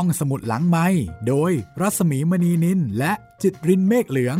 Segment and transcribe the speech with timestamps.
[0.00, 0.86] ห้องสมุดหลังไม้
[1.28, 4.36] โดยรัสมีมณีนินและจิตรินเมฆเหลือง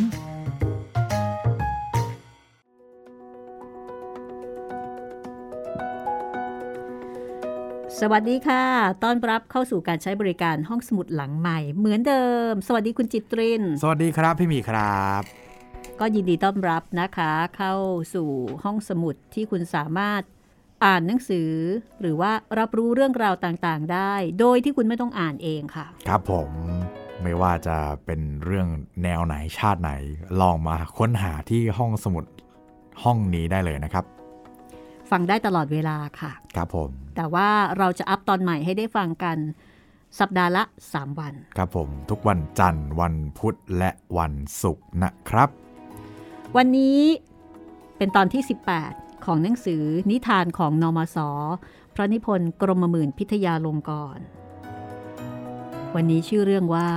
[8.00, 8.64] สวัสดีค่ะ
[9.04, 15.22] ต้อนรับเข้าสู่การใช้บริการห้องสมุดหลังใหม่ เหมือนเดิม สวัสดีคุณจิตริน สวัสดีครับพี่มีครับ
[16.00, 17.74] ก็ยินดีต้อนรับนะคะ เข้า
[18.14, 18.28] สู่
[18.64, 20.22] ห้องสมุดที่คุณสามารถ
[20.84, 21.50] อ่านหนังสือ
[22.00, 26.50] หรือว่ารับรู้เรื่องราวต่างๆ ได้ โดยที่คุณไม่ต้องอ่านเองค่ะ ครับผม
[27.22, 28.68] ไม่ว่าจะเป็นเรื่อง
[29.02, 29.92] แนวไหนชาติไหน
[30.40, 32.24] ลองมาค้นหาที่ห้องสมุด
[33.02, 34.04] ห้องนี้ได้เลยนะครับ
[35.10, 37.48] ฟังได้ตลอดเวลาค่ะ ครับผม แต่ว่า
[37.78, 39.36] เราจะอัพตอนใหม่ให้ได้ฟังกัน
[40.20, 40.62] สัปดาห์ละ
[40.92, 45.48] 3 วัน ครับผม ทุกวันจันทร์วันพุธและวันศุกร์นะครับ
[46.56, 47.00] วันนี้
[47.98, 51.18] เป็นตอนที่ 18 ของหนังสือนิทานของนอมศ
[51.94, 54.24] พระนิพนธ์กรมหมื่นพิทยาลงกรณ์
[55.94, 56.88] วันนี้ชื่อเรื่องว่า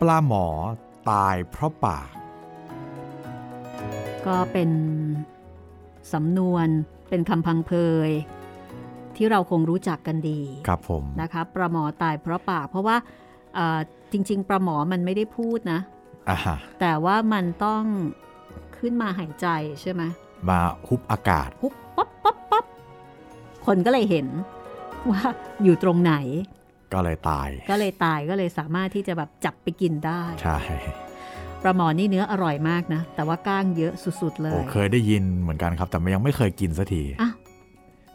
[0.00, 0.46] ปลาหมอ
[1.10, 2.08] ตายเพราะปาก
[4.26, 4.70] ก็เป็น
[6.12, 6.66] สำนวน
[7.08, 7.72] เป็นคำพังเพ
[8.08, 8.10] ย
[9.16, 12.96] ที่เราคงรู้จักกันดีครับผมนะคะปลาหมอตายเพราะปาก เพราะว่า
[13.54, 13.78] เอ่อ
[14.12, 15.80] จริง ๆปลาหมอมันไม่ได้พูดนะ
[16.28, 17.82] อ่าฮะแต่ว่ามันต้อง
[18.78, 19.48] ขึ้นมาหายใจ
[19.82, 20.02] ใช่ไหม
[20.48, 22.64] มาฮุบอากาศปุ๊บป๊บป๊บป๊บ
[23.66, 24.26] คนก็เลยเห็น
[25.10, 25.22] ว่า
[25.62, 26.14] อยู่ตรงไหน
[26.94, 30.58] ก็เลยตาย ก็เลยตายก็เลยสามารถที่จะแบบจับไปกินได้ ใช่
[31.62, 37.30] ปลาหมอนี่เนื้ออร่อยมากนะ แต่ว่าก้างเยอะสุด ๆ เลโอ้ยเคยได้ยินเหมือนกันครับ แต่ยังไม่เคยกินสักทีอะ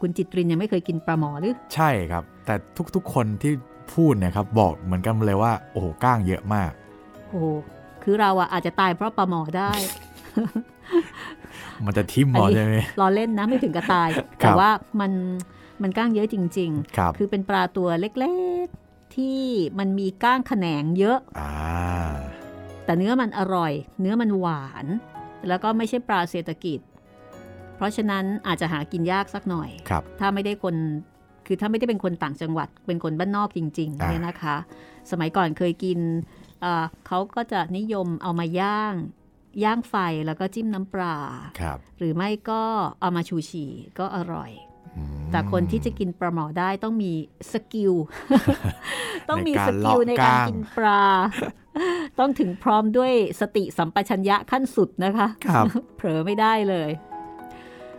[0.00, 2.54] คุณจิตรินยังไม่เคยกินปลาหมอหรือ ใช่ครับ แต่
[2.96, 3.52] ทุกๆคนที่
[3.94, 6.70] พูดเนี่ยครับบอกเหมือนกันเลยว่า โอ้โหก้างเยอะมาก
[7.28, 7.46] โอ้โห
[8.02, 9.72] คือเราอะอาจจะตายเพราะปลาหมอได้
[11.86, 15.12] มันจะทิ่มหมออันนี้ใช่ไหมรอเล่นนะไม่ถึงกับตายครัแต่บว่ามัน
[15.82, 19.40] มันก้างเยอะจริงครับๆคือเป็นปลาตัวเล็กๆที่
[19.78, 21.52] มันมีก้างแขนงเยอะอ่า
[22.84, 24.86] แต่เนื้อมันอร่อย เนื้อมันหวาน
[25.48, 26.80] แล้วก็ไม่ใช่ปลาเศรษฐกิจ
[27.76, 30.74] เพราะฉะนั้นอาจจะหากินยากสักหน่อยครับถ้าไม่ได้คน
[31.46, 34.56] คือถ้าไม่ได้เป็นคนต่างจังหวัด เป็นคนบ้านนอกจริงๆอ่าเนี่ยนะคะ
[35.10, 35.98] สมัยก่อนเคยกิน
[36.60, 38.94] เอ่อเขาก็จะนิยมเอามาย่าง
[39.64, 39.94] ย่างไฟ
[40.26, 41.16] แล้วก็จิ้มน้ำปลา
[41.60, 42.62] ครับ หรือไม่ก็
[43.00, 43.64] เอามาฉู่ฉี่
[43.98, 44.50] ก็อร่อย
[44.96, 47.12] อืมแต่คนที่จะกินปลาหมอได้ต้องมี
[47.52, 47.92] skill
[49.28, 51.02] ต้องมีในการ skill เลาะในการก้างกินปลา
[52.18, 55.64] ต้องถึงพร้อมด้วยสติสัมปชัญญะขั้นสุดนะคะครับ
[55.96, 56.90] เผลอไม่ได้เลย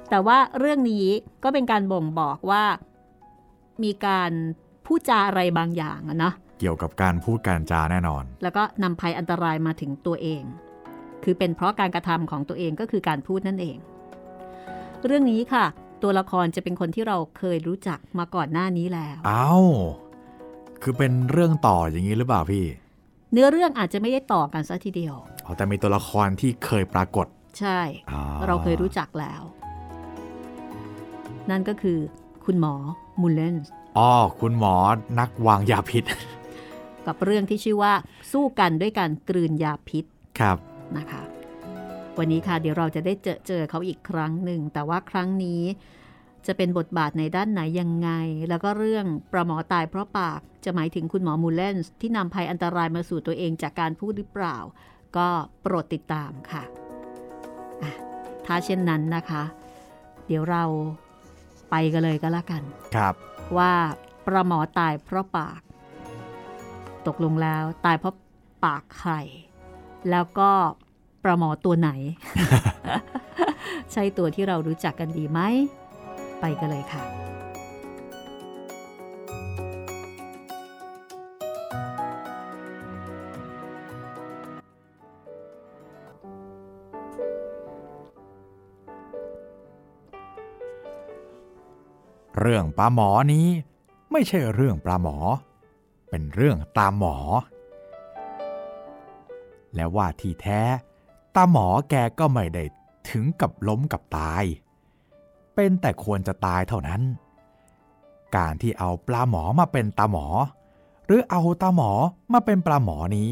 [0.09, 1.07] แต่ว่าเรื่องนี้
[1.43, 2.63] ก็เป็นการบ่งบอกว่า
[3.83, 4.31] มีการ
[4.85, 10.43] พูดจาอะไรบางอย่างอะเนาะเกี่ยวกับการพูดการจาแน่นอน แล้วก็นำภัยอันตรายมาถึงตัวเอง
[11.23, 13.77] คือเป็นเพราะการกระทำของตัวเองก็คือการพูดนั่นเอง
[15.05, 15.65] เรื่องนี้ค่ะ
[16.03, 19.65] ตัวละครจะเป็นคนที่เราเคยรู้จักมาก่อนหน้านี้แล้วอ้าว
[20.81, 22.65] คือเป็นเรื่องต่ออย่างนี้หรือเปล่าพี่
[23.33, 25.15] เนื้อเรื่องอาจจะไม่ได้ต่อกันซะทีเดียว
[25.45, 27.27] อ๋อแต่มีตัวละครที่เคยปรากฏ
[27.59, 27.79] ใช่
[28.11, 29.41] อ๋อเราเคยรู้จักแล้ว
[31.49, 31.99] นั่นก็คือ
[32.45, 32.75] คุณหมอ
[33.21, 34.75] มูลเลนส์อ๋อคุณหมอ
[35.19, 36.03] นักวางยาพิษ
[37.05, 37.93] กับเรื่องที่ชื่อว่า
[38.31, 40.03] สู้กันด้วยการกลืนยาพิษ
[40.39, 40.57] ครับ
[40.97, 41.21] นะคะ
[42.17, 45.61] วันนี้ค่ะเดี๋ยวเราจะได้เจอเจอเขาอีกครั้งหนึ่ง แต่ว่าครั้งนี้
[46.47, 48.09] จะเป็นบทบาทในด้านไหนยังไง
[48.49, 54.57] แล้วก็เรื่องประหมอตายเพราะปากจะหมายถึงคุณหมอมูลเลนส์ที่นำภัยอันตรายมาสู่ตัวเองจากการพูดหรือเปล่า
[55.17, 55.27] ก็
[55.61, 56.63] โปรดติดตามค่ะ
[57.81, 57.91] อะ
[58.45, 59.43] ถ้าเช่นนั้นนะคะ
[60.27, 60.63] เดี๋ยวเรา
[61.69, 62.61] ไปกันเลยก็แล้วกัน
[62.95, 63.13] ครับ
[63.57, 63.73] ว่า
[64.27, 65.61] ประหมอตายเพราะปาก
[67.07, 68.15] ตกลงแล้วตายเพราะ
[68.65, 69.13] ปากใคร
[70.11, 70.51] แล้วก็
[71.23, 71.89] ประหมอตัวไหน
[73.91, 75.39] ใช่ตัวที่เรารู้จักกันดีไหม
[76.39, 77.03] ไปกันเลยค่ะ
[92.39, 93.47] เรื่องปลาหมอนี้
[94.11, 95.15] ไม่ใช่เรื่องปลาหมอ
[96.09, 97.15] เป็นเรื่องตามหมอ
[99.75, 100.61] และว่าที่แท้
[101.35, 102.63] ตาหมอแกก็ไม่ได้
[103.09, 104.43] ถึงกับล้มกับตาย
[105.55, 107.01] เป็นแต่ควรจะตายเท่านั้น
[108.35, 110.25] การที่เอาปลาหมอมาเป็นตาหมอ
[111.05, 111.91] หรือเอาตาหมอ
[112.33, 113.29] มาเป็นปลาหมอนี้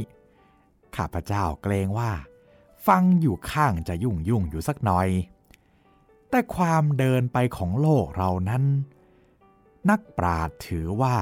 [0.95, 2.12] ข้าพเจ้าเกรงว่า
[2.88, 5.07] ฟังอยู่ข้างจะยุ่งยุ่งอยู่สักหน่อย
[6.30, 8.63] แต่ความเดินไปของโลกเรานั้น
[9.89, 11.16] นักปราชญ์ถือว่า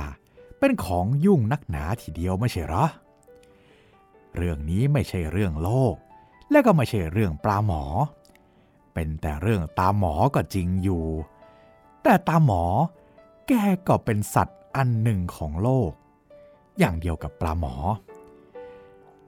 [0.59, 2.85] เป็นของยุ่งนักหนาทีเดียวไม่ใช่หรอ
[4.35, 5.95] เรื่องนี้ไม่ใช่เรื่องโลก
[6.51, 7.83] และก็ไม่ใช่เรื่องปลาหมอ
[8.93, 11.05] เป็นแต่เรื่องตาหมอก็จริงอยู่
[12.03, 12.63] แต่ตาหมอ
[13.47, 13.53] แก
[13.87, 15.91] ก็เป็นสัตว์อันหนึ่งของโลก
[16.79, 17.75] อย่างเดียวกับปลาหมอ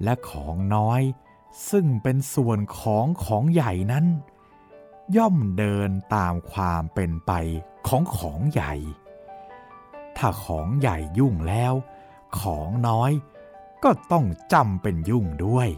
[0.04, 1.01] และของน้อย
[1.69, 4.06] ซึ่งเป็นส่วนของของใหญ่นั้น
[5.18, 7.31] ย่อมเดินตามความเป็นไป
[7.88, 8.74] ของของใหญ่
[10.18, 11.74] ถ้าของใหญ่ยุ่งแล้ว
[12.39, 13.12] ของน้อย
[13.83, 15.69] ก็ต้องจำเป็นยุ่งด้วย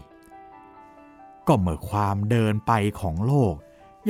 [1.46, 3.54] ก็เมื่อความเดินไปของโลก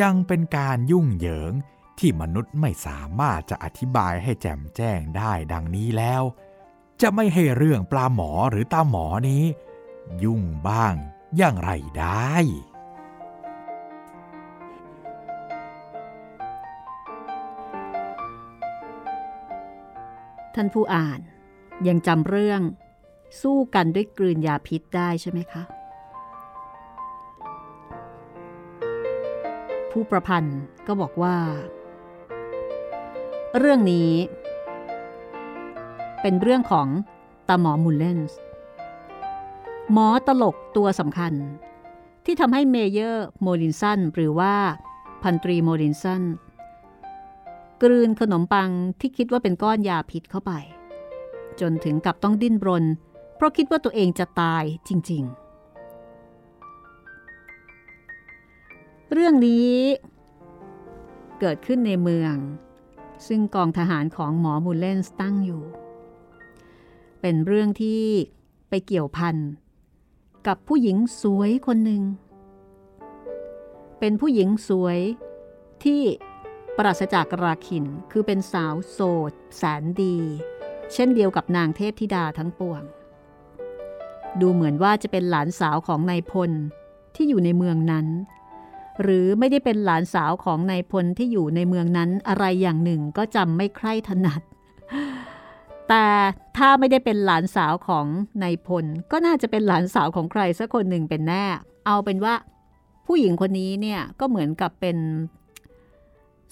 [0.02, 1.52] ยังเป็นการยุ่งเหยิง
[1.98, 6.22] ที่มนุษย์ไม่สามารถจะอธิบายให้แจ่มแจ้งได้ดังนี้แล้ว
[7.00, 9.44] จะไม่ให้เรื่องปลาหมอหรือตาหมอนี้
[10.25, 10.94] ยุ่งบ้าง
[11.37, 12.34] อย่างไรได้
[20.54, 21.20] ท่านผู้อ่าน
[21.88, 22.60] ยังจำเรื่อง
[23.40, 25.62] สู้กันด้วยกลืนยาพิษได้ใช่ไหมคะ
[29.90, 31.36] ผู้ประพันธ์ก็บอกว่า
[33.58, 34.10] เรื่องนี้
[36.22, 36.86] เป็นเรื่องของ
[37.48, 38.38] ตาหมอมูลเลนส์
[39.92, 41.32] หมอตลกตัวสำคัญ
[42.24, 44.54] ที่ทำให้เมเยอร์โมลินสันหรือว่า
[45.22, 46.22] พันตรีโมลินสัน
[47.82, 50.52] กลืนขนมปังที่คิดว่าเป็นก้อนยาพิษเข้าไป
[51.60, 52.84] จนถึงกับต้องดิ้นรน
[53.40, 55.50] เพราะคิดว่าตัวเองจะตายจริง ๆ
[59.12, 59.70] เรื่องนี้
[61.40, 62.34] เกิดขึ้นในเมือง
[63.26, 65.62] ซึ่งกองทหารของหมอมูลเลนส์ตั้งอยู่
[67.20, 68.02] เป็นเรื่องที่
[68.69, 69.37] ไปเกี่ยวพัน
[70.46, 72.02] กับผู้หญิงสวยคนหนึ่ง
[73.98, 74.98] เป็นผู้หญิงสวย
[75.84, 76.00] ที่
[76.76, 79.00] ปราศจากราคินคือเป็นสาวโส
[79.31, 80.16] ดแสนดี
[80.92, 82.84] เช่นเดียวกับนางเทพธิดาทั้งปวง
[84.40, 86.50] ดูเหมือนว่าจะเป็นหลานสาวของนายพล
[87.14, 88.06] ที่อยู่ในเมืองนั้น
[89.02, 94.42] หรือไม่ได้เป็นหลานสาวของนายพลที่อยู่ในเมืองนั้นอะไรอย่างหนึ่งก็จำไม่ใคร่ถนัด
[95.88, 96.06] แต่
[96.56, 98.06] ถ้าไม่ได้เป็นหลานสาวของ
[98.42, 101.44] นายพลก็น่าจะเป็นหลานสาวของใครสักคนหนึ่งเป็นแน่
[101.86, 102.34] เอาเป็นว่า
[103.06, 104.96] ผู้หญิงคนนี้เนี่ยก็เหมือนกับเป็น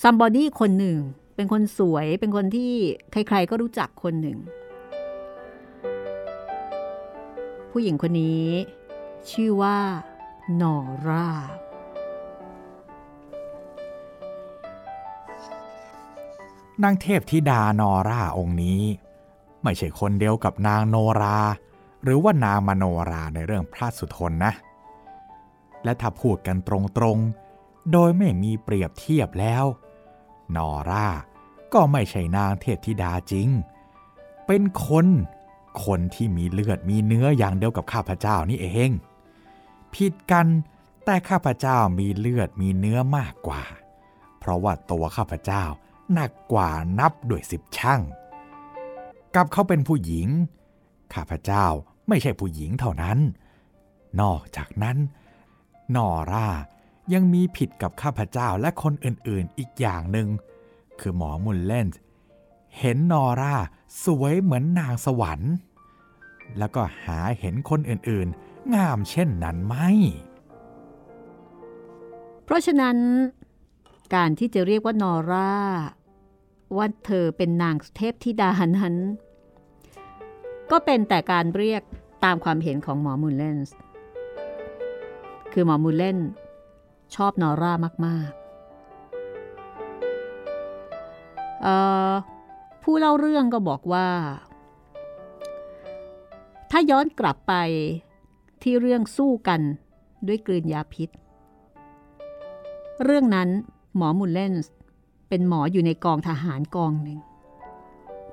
[0.02, 0.98] ซัมบอดี้คนหนึ่ง
[1.34, 2.72] เป็นคนสวย เป็นคนที่
[3.12, 4.38] ใคร ๆ ก็รู้จักคนหนึ่ง
[7.70, 8.49] ผู้หญิงคนนี้
[9.31, 9.79] ชื่อว่า
[10.61, 10.76] นอ
[11.06, 11.26] ร่า
[16.82, 18.82] นางเทพธิดานอราองค์นี้
[19.62, 21.38] ไม่ใช่คนเดียวกับนางโนรา
[22.03, 24.53] หรือว่านางมโนราในเรื่องพระสุทนนะ
[25.85, 26.71] และถ้าพูดกันต
[27.03, 29.64] รงๆ โดยไม่มีเปรียบเทียบแล้ว
[30.56, 31.09] นอรา
[31.73, 33.49] ก็ไม่ใช่นางเทพธิดาจริง
[34.47, 35.06] เป็นคน
[35.84, 38.90] คนที่มีเลือดมีเนื้ออย่างเดียวกับข้าพเจ้านี่เอง
[39.94, 40.46] ผิดกัน
[41.04, 43.62] แต่ข้าพเจ้ามีเลือดมีเนื้อมากกว่า
[44.38, 45.64] เพราะว่าตัวข้าพเจ้า
[46.12, 48.00] หนักกว่านับด้วยสิบช่าง
[49.34, 50.28] กับเขาเป็นผู้หญิง
[51.14, 51.66] ข้าพเจ้า
[52.08, 53.19] ไม่ใช่ผู้หญิงเท่านั้น
[54.20, 54.96] นอกจากนั้น
[55.96, 56.48] นอร่า
[57.12, 60.28] ยังมีผิดกับข้าพเจ้าและคนอื่นๆอีกอย่างหนึ่ง
[61.00, 61.88] คือหมอมุลเลน
[62.78, 63.56] เห็นนอร่า
[64.04, 65.52] สวยเหมือนนางสวรรค์
[66.59, 69.75] แล้วก็หาเห็นคนอื่นๆ งามเช่นนั้นไหม
[72.45, 72.97] เพราะฉะนั้น
[74.15, 75.53] การที่จะเรียกว่านอร่า
[76.77, 78.95] ว่าเธอเป็นนางเทพธิดานั้น
[80.71, 81.83] ก็เป็นแต่การเรียก
[82.25, 83.76] ตามความเห็นของหมอมูลเลนส์
[85.52, 86.19] คือหมอมูลเลน
[87.14, 87.73] ชอบนอร่า
[88.07, 88.38] มากๆ
[92.83, 94.09] ผู้เล่าเรื่องก็บอกว่า
[96.70, 97.54] ถ้าย้อนกลับไป
[98.62, 99.60] ที่เรื่องสู้กัน
[100.26, 101.08] ด้วยกลืนยาพิษ
[103.04, 103.48] เรื่องนั้น
[103.96, 104.72] หมอมูลเลนส์
[105.28, 107.18] เป็นหมออยู่ในกองทหารกองหนึ่ง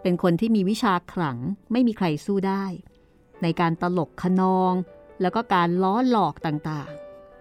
[0.01, 1.37] เป็นคนที่มีวิชาขลัง
[1.71, 2.63] ไม่มีใครสู้ได้
[3.41, 4.73] ในการตลกขนอง
[5.21, 6.91] แล้วก็การล้อหลอกต่าง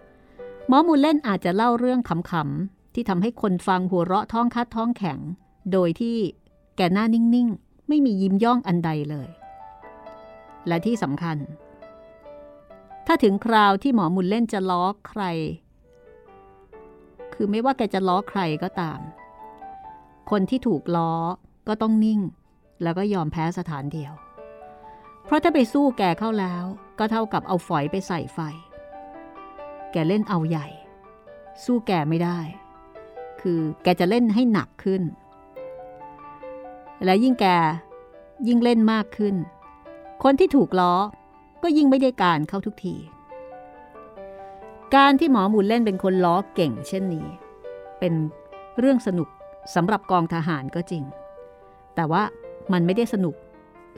[0.09, 5.19] ๆ หมอมูลเล่นอาจจะเล่าเรื่องขำๆ ที่ทำให้คนฟังหัวเราะท้องคัดท้องแข็ง
[5.71, 6.17] โดยที่
[6.77, 9.29] แกหน้านิ่งๆ ไม่มียิ้มย่องอันใดเลย
[10.67, 11.37] และที่สำคัญ
[13.07, 15.23] ถ้าถึงคราวที่หมอมุลเล่นจะล้อใคร
[17.33, 18.99] คือไม่ว่าแกจะล้อใครก็ตาม
[20.31, 21.13] คนที่ถูกล้อ
[21.67, 22.21] ก็ต้องนิ่ง
[22.83, 24.13] แล้วก็ยอมแพ้สถานเดียว
[25.25, 26.63] เพราะถ้าไปสู้แกเข้าแล้ว
[26.99, 28.39] ก็เท่ากับเอาฝอยไปใส่ไฟ
[29.91, 30.67] แกเล่นเอาใหญ่
[31.63, 32.39] สู้แกไม่ได้
[33.41, 35.03] คือแกจะเล่นให้หนักขึ้น
[37.03, 37.45] และยิ่งแก
[38.47, 39.35] ยิ่งเล่นมากขึ้น
[40.27, 40.93] คนที่ถูกล้อ
[41.63, 42.95] ก็ยิ่งไม่ได้การเข้าทุกที
[44.95, 47.27] การที่หมอหมุนเล่นเป็นคนล้อเก่งเช่นนี้
[47.99, 48.13] เป็น
[48.79, 49.29] เรื่องสนุก
[49.75, 51.03] สำหรับกองทหารก็จริง
[51.95, 52.23] แต่ว่า
[52.73, 53.35] มันไม่ได้สนุก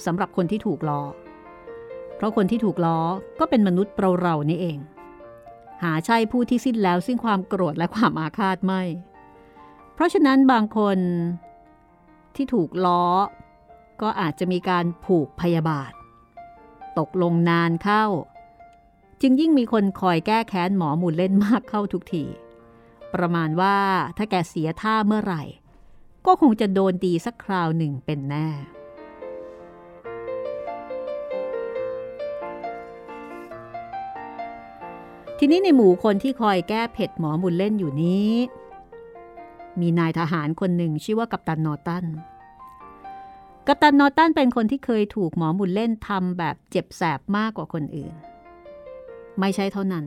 [0.05, 1.01] สำหรับคนที่ถูกล้อ
[2.15, 3.00] เพราะคนที่ถูกล้อ
[3.39, 4.77] ก็เป็นมนุษย์เราเรานี่เอง
[5.84, 8.81] หาใช่ผู้ที่สิ้นแล้วซึ่งความโกรธและความอาฆาตไม่
[9.93, 10.98] เพราะฉะนั้นบางคน
[12.36, 13.03] ที่ถูกล้อ
[14.01, 15.91] ก็อาจจะมีการผูกพยาบาท
[16.99, 18.05] ตกลงนานเข้า
[19.21, 22.23] จึงยิ่งมีคนคอยแก้แค้นหมอหมุนเล่นมากเข้าทุกที
[23.13, 23.77] ประมาณว่า
[24.17, 25.43] ถ้าแกเสียท่าเมื่อไหร่
[26.25, 28.47] ก็คงจะโดนดีสักคราวหนึ่งเป็นแน่
[35.39, 38.31] ทีนี้ในหมู่คนที่คอยแก้เผ็ดหมอบุญเล่นอยู่นี้
[39.79, 42.05] มีนายทหารคนหนึ่งชื่อว่ากัปตันนอตัน
[43.67, 48.13] กัปตันนอตันเป็นคนที่เคยถูกหมอบุญเล่นทำแบบเจ็บแสบมากกว่าคนอื่น
[49.39, 50.05] ไม่ใช่เท่านั้น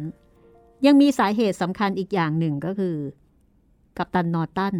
[0.86, 2.96] ยังมีสาเหตุสำคัญอีกอย่างหนึ่งก็คือ
[3.96, 4.74] กัปตันนอตัน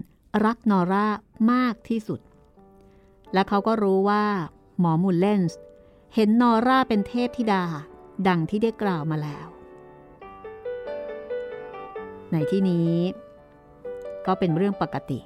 [0.44, 1.06] รักนอร่า
[1.52, 2.20] มากที่สุด
[3.32, 4.24] และเขาก็รู้ว่า
[4.80, 5.58] หมอมุลเลนส์
[6.14, 7.64] เห็นนอร่าเป็นเทพธิดา
[8.28, 9.46] ดังที่ได้กล่าวมาแล้ว
[12.32, 12.94] ในที่นี้
[14.26, 15.20] ก็เป็นเรื่องปกติ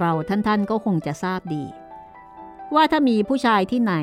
[0.00, 1.64] เราๆท่านๆก็คงจะทราบดี
[2.74, 3.94] ว่าถ้ามีผู้ชายที่ไหน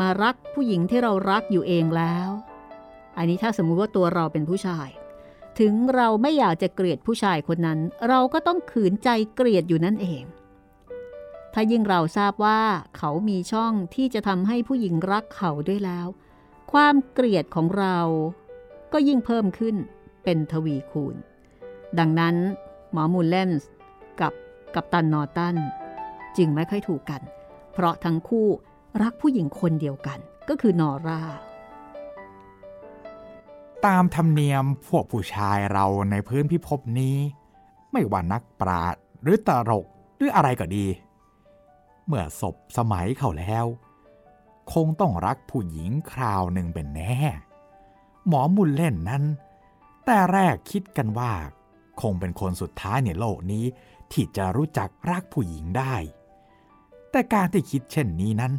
[0.00, 2.28] มารักผู้หญิงที่เรารักอยู่เองแล้ว
[3.16, 4.88] อันนี้ถ้าสมมุติว่าตัวเราเป็นผู้ชาย
[5.58, 10.24] ถึงเราไม่อยากจะเกลียดผู้ชายคนนั้น เราก็ต้องขืนใจเกลียดอยู่นั่นเอง
[11.54, 12.60] ถ้ายิ่งเราทราบว่า
[12.96, 16.06] เขามีช่องที่จะทำให้ผู้หญิงรักเขาด้วยแล้ว
[16.72, 17.98] ความเกลียดของเรา
[18.92, 19.76] ก็ยิ่งเพิ่มขึ้น
[20.24, 21.16] เป็นทวีคูณ
[21.98, 22.36] ดังนั้น
[22.92, 23.68] หมอมูลเลนส์
[24.20, 24.32] กับ
[24.74, 25.56] กัปตันนอตัน
[26.36, 27.22] จึงไม่ค่อยถูกกัน
[27.82, 28.48] ราะทั้งคู่
[29.02, 30.18] รักผู้หญิงคนเดียวกัน
[30.48, 31.22] ก็คือนอร่า
[33.86, 37.16] ตามธรรมเนียมพวกผู้ชายเราในพื้นพิภพนี้
[37.92, 40.86] ไม่ว่านักปราดหรือตลกหรืออะไรก็ดี
[42.06, 43.66] เมื่อศพสมัยเขาแล้ว
[44.72, 47.16] คงต้องรักผู้หญิงคราวหนึ่งเป็นแน่
[48.26, 49.24] หมอมุลเล่นนั้น
[50.04, 51.32] แต่แรกคิดกันว่า
[52.00, 53.64] คงเป็นคนสุดท้ายในโลกนี้
[54.12, 55.94] ที่จะรู้จักรักผู้หญิงได้
[57.10, 58.52] แต่การที่คิดเช่นนี้นั้น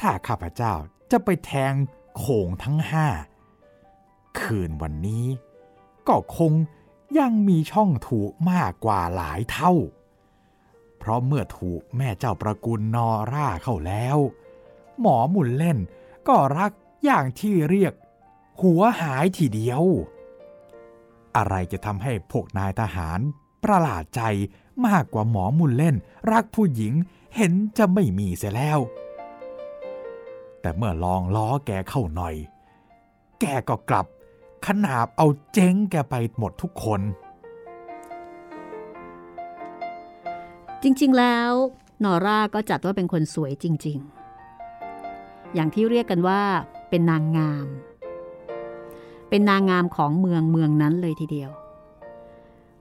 [0.00, 0.72] ถ้าข้าพเจ้า
[1.10, 1.72] จะไปแทง
[2.16, 3.06] โขงทั้งห้า
[4.40, 5.26] คืนวันนี้
[6.08, 6.52] ก็คง
[7.18, 9.72] ยังมีช่องถูกมากกว่าหลายเท่า
[10.98, 14.18] เพราะเมื่อถูกแม่เจ้าประกุลนอร่าเข้าแล้ว
[15.00, 15.78] หมอหมุนเล่น
[16.28, 16.72] ก็รัก
[17.04, 17.92] อย่างที่เรียก
[18.62, 19.82] หัวหายทีเดียว
[21.36, 23.20] อะไรจะทำให้พวกนายทหาร
[23.64, 24.22] ประหลาดใจ
[24.86, 25.96] มากกว่าหมอมุลเล่น
[26.32, 26.92] รักผู้หญิง
[27.36, 28.78] เห็นจะไม่มีเสียแล้ว
[30.60, 32.34] แต่เมื่อลองล้อแกเข้าหน่อย
[33.40, 34.06] แกก็กลับ
[34.66, 37.00] ขนาบเอาเจ๊งแกไปหมดทุกคน
[40.82, 41.50] จริงๆแล้ว
[42.04, 43.98] นอร่าก็จัดว่าเป็นคนสวยจริง
[44.76, 46.42] ๆ อย่างที่เรียกกันว่า
[46.90, 47.66] เป็นนางงาม
[49.28, 51.50] เป็นนางงามของเมืองเมืองนั้นเลยทีเดียว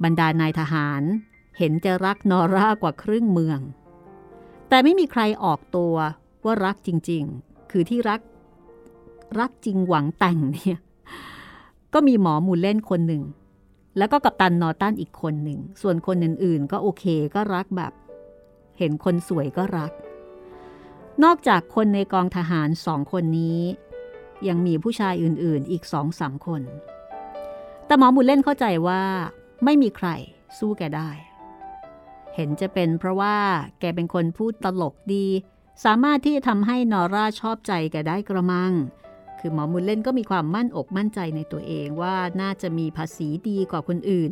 [0.03, 1.01] บรรดานายทหาร
[1.57, 3.59] เห็นจะรักนอร่ากว่าครึ่งเมือง
[4.69, 5.95] แต่ไม่มีใครออกตัว
[6.45, 8.21] ว่ารักจริงๆ คือที่รัก
[9.39, 10.77] รักจริงหวังแต่งเนี่ย
[11.93, 13.23] ก็มีหมอมูลเล่นคนหนึ่ง
[13.97, 17.03] แล้วก็กัปตันนอตันอีกคนหนึ่ง ส่วนคนอื่นๆ ก็โอเค
[17.35, 17.93] ก็รักแบบ
[18.77, 19.91] เห็นคนสวยก็รัก
[21.23, 23.59] นอกจากคนในกองทหารสองคนนี้
[24.47, 26.61] ยังมีผู้ชายอื่นๆ อีกสองสามคน
[27.85, 29.01] แต่หมอบุญเล่นเข้าใจว่า
[29.63, 30.07] ไม่มีใคร
[30.57, 31.09] สู้แกได้
[32.35, 33.37] เห็นจะเป็นเพราะว่า
[33.79, 35.25] แกเป็นคนพูดตลกดี
[35.85, 38.73] สามารถที่จะทำให้นอร่าชอบใจแกได้กระมัง
[39.39, 44.31] คือหมอมุลเล่นก็มีความมั่นอกมั่นใจในตัวเองว่าน่าจะมีภาษีดีกว่าคนอื่น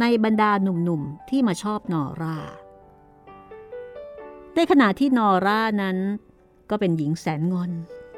[0.00, 2.36] ในบรรดาหนุ่มๆที่มาชอบนอร่า
[4.54, 5.96] ในขณะที่นอร่านั้น
[6.70, 7.70] ก็เป็นหญิงแสนงอน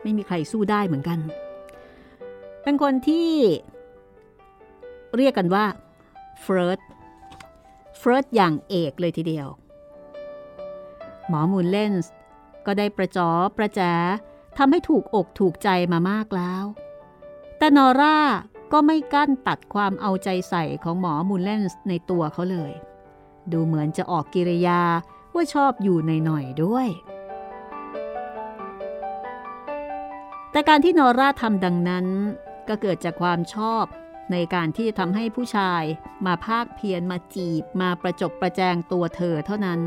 [0.02, 1.18] ไม่มีใครสู้ได้เหมือนกัน
[2.62, 3.30] เป็นคนที่
[5.16, 5.64] เรียกกันว่า
[6.40, 6.78] flirt
[8.02, 9.48] flirt อย่างเอกเลยทีเดียว
[11.28, 12.12] หมอมูลเลนส์
[12.66, 13.80] ก็ได้ประจอประแจ
[14.58, 16.64] ทำให้ถูกอกถูกใจมามากแล้ว
[17.58, 18.18] แต่นอร่า
[18.72, 22.72] ก็ไม่กั้นตัดความเอาใจใส่ของหมอมูลเลนส์ในตัวเขาเลย
[23.52, 24.82] ดูเหมือนจะออกกิริยา
[25.34, 26.88] ว่าชอบอยู่ในหน่อยด้วย
[30.50, 32.06] แต่การที่นอร่าทำดังนั้น
[32.68, 33.84] ก็เกิดจากความชอบ
[34.32, 35.82] ในการที่จะทำให้ผู้ชาย
[36.26, 39.80] มาภาคเพียรมาจีบมาประจบประแจงตัวเธอเท่านั้น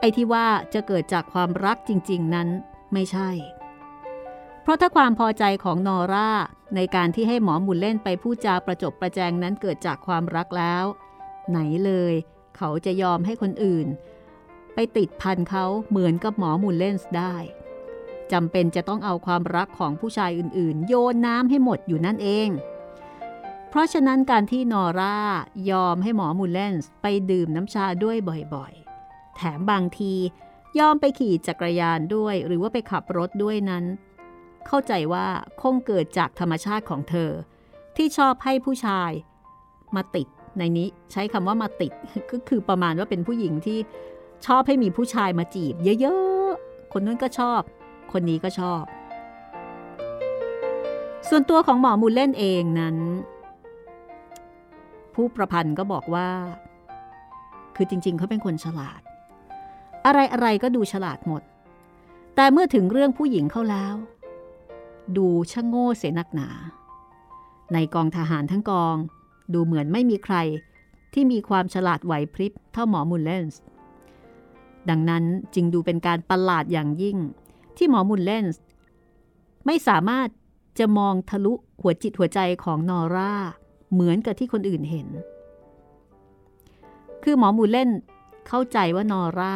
[0.00, 2.48] ไอ้ที่ว่าจะเกิดจากความรักจริง ๆ นั้น
[2.92, 3.30] ไม่ใช่
[4.62, 6.30] เพราะถ้าความพอใจของนอร่า
[6.76, 10.84] ในการที่ให้หมอหมุนเล่นไปพูดจาประจบประแจงนั้นเกิดจากความรักแล้ว
[11.50, 12.14] ไหนเลย
[12.56, 13.86] เขาจะยอมให้คนอื่น
[14.74, 17.34] ไปติดพันเขาเหมือนกับหมอหมุนเล่นได้
[18.32, 22.48] จำเป็นจะต้องเอาความรักของผู้ชายอื่นๆ โยนน้ำให้หมดอยู่นั่นเอง
[23.72, 25.18] เพราะฉะนั้นการที่นอร่า
[25.70, 28.16] ยอมให้หมอมูลเลนส์ไปดื่มน้ำชาด้วย
[28.54, 30.14] บ่อยๆ แถมบางที
[30.78, 33.84] ยอมไปขี่จักรยานด้วย หรือว่าไปขับรถด้วยนั้น
[34.66, 35.26] เข้าใจว่า
[35.60, 37.30] คงเกิดจากธรรมชาติของเธอ
[37.96, 39.10] ที่ชอบให้ผู้ชาย
[39.96, 40.26] มาติด
[40.58, 41.92] ในนี้ใช้คำว่ามาติด
[42.30, 43.78] ก็คือประมาณว่าเป็นผู้หญิงที่
[44.46, 47.60] ชอบให้มีผู้ชายมาจีบ เยอะๆ คนนู้นก็ชอบ
[48.12, 48.82] คนนี้ก็ชอบ
[51.28, 52.96] ส่วนตัวของหมอมูลเล่นเองนั้น
[55.14, 56.28] ผู้ประพันธ์ก็บอกว่า
[57.76, 59.00] คือจริง ๆ เขาเป็นคนฉลาด
[60.06, 61.42] อะไรๆก็ดูฉลาดหมด
[62.36, 63.94] แต่เมื่อถึงเรื่องผู้หญิงเข้าแล้ว
[65.16, 66.48] ดูช่างโง่เสียนักหนา
[67.72, 68.96] ในกองทหารทั้งกอง
[69.54, 70.36] ดูเหมือนไม่มีใคร
[71.12, 73.60] ที่มีความฉลาดไหวพริบเท่าหมอมุลเลนส์
[74.88, 77.18] ดังนั้นจึงดูเป็นการประหลาดอย่างยิ่ง
[77.76, 78.62] ที่หมอมุลเลนส์
[79.66, 80.28] ไม่สามารถ
[80.78, 83.34] จะมองทะลุหัวจิตหัวใจของนอร่า
[83.92, 85.08] เหมือนกับที่คนอื่นเห็น
[87.24, 87.90] คือหมอมูลเล่น
[88.48, 89.54] เข้าใจว่านอร่า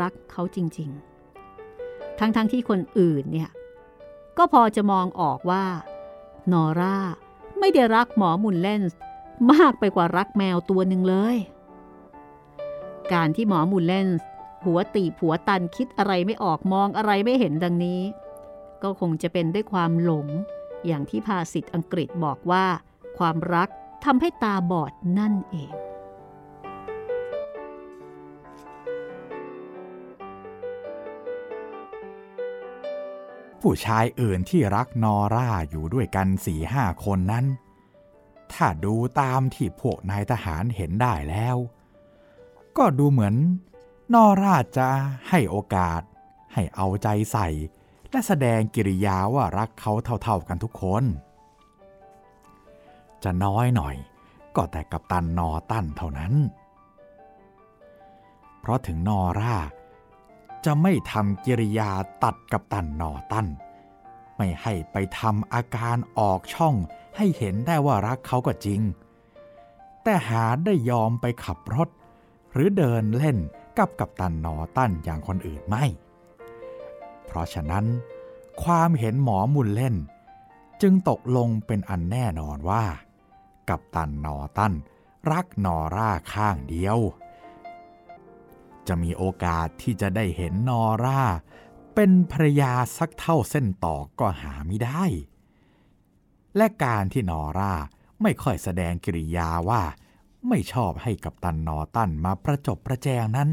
[0.00, 0.90] รักเขาจริง
[1.54, 3.50] ๆ ทั้งๆทที่คนอื่นเนี่ย
[4.38, 5.64] ก็พอจะมองออกว่า
[6.52, 6.96] นอร่า
[7.58, 8.98] ไม่ได้รักหมอมุนเลนส์
[9.52, 11.36] มากไปกว่ารักแมวตัวหนึ่งเลย
[13.12, 14.26] การที่หมอมุนเลนส์
[14.64, 18.00] หัวตีผัวตันคิดอะไรไม่ออกมองอะไรไม่เห็นดังนี้
[18.82, 20.26] ก็คงจะเป็นด้วยความหลง
[20.86, 22.64] อย่างที่ภาษิตอังกฤษบอกว่า
[23.18, 23.68] ความรัก
[24.04, 25.74] ทำให้ตาบอดนั่นเอง
[33.60, 37.44] ผู้ชายอื่นที่รักนอร่าอยู่ด้วยกันสี่ห้าคนนั้น
[38.52, 41.56] ถ้าดูตามที่พวกนายทหารเห็นได้แล้ว
[42.76, 43.34] ก็ดูเหมือน
[44.14, 44.88] นอร่าจะ
[45.28, 46.02] ให้โอกาส
[46.54, 47.48] ให้เอาใจใส่
[48.10, 49.92] และแสดงกิริยาว่ารักเขา
[50.22, 51.04] เท่าๆกันทุกคน
[53.24, 53.96] จะน้อยหน่อย
[54.56, 56.32] ก็แต่กับตันนอตันเท่านั้น
[58.60, 59.56] เพราะถึงนอร่า
[60.64, 61.90] จะไม่ทำกิริยา
[62.24, 63.46] ตัดกับตันนอตัน
[64.36, 66.74] ไม่ให้ไปทำอาการออกช่อง
[67.16, 68.80] ให้เห็นได้ว่ารักเขาก็จริง
[70.02, 71.88] แต่หาได้ยอมไปขับรถ
[72.52, 73.38] หรือเดินเล่น
[73.76, 75.84] กับกับตันนอตันอย่างคนอื่นไม่
[77.26, 77.84] เพราะฉะนั้น
[78.62, 79.94] ความเห็นหมอมุนเล่น
[80.82, 82.84] จึงตกลงเป็นอันแน่นอนว่า
[83.68, 84.74] กับตันนอตัน
[85.30, 86.98] รักนอร่าข้างเดียว
[88.88, 91.22] จะมีโอกาสที่จะได้เห็นนอร่า
[91.94, 95.04] เป็นภรยาสักเท่าเส้นตอกก็หาไม่ได้
[96.56, 97.72] และการที่นอร่า
[98.22, 99.82] ไม่ค่อยแสดงกิริยาว่า
[100.48, 103.48] ไม่ชอบให้กับตันนอตันมาประจบประแจงนั้น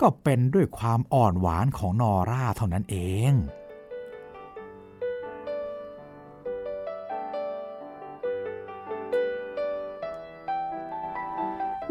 [0.00, 2.96] ก็เป็นด้วยความอ่อนหวานของนอร่าเท่านั้นเอ
[3.30, 3.32] ง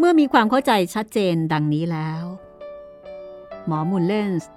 [0.05, 2.23] มื่อมีความเข้าใจชัดเจนดังนี้แล้ว
[3.65, 4.49] หมอมูลเลนส์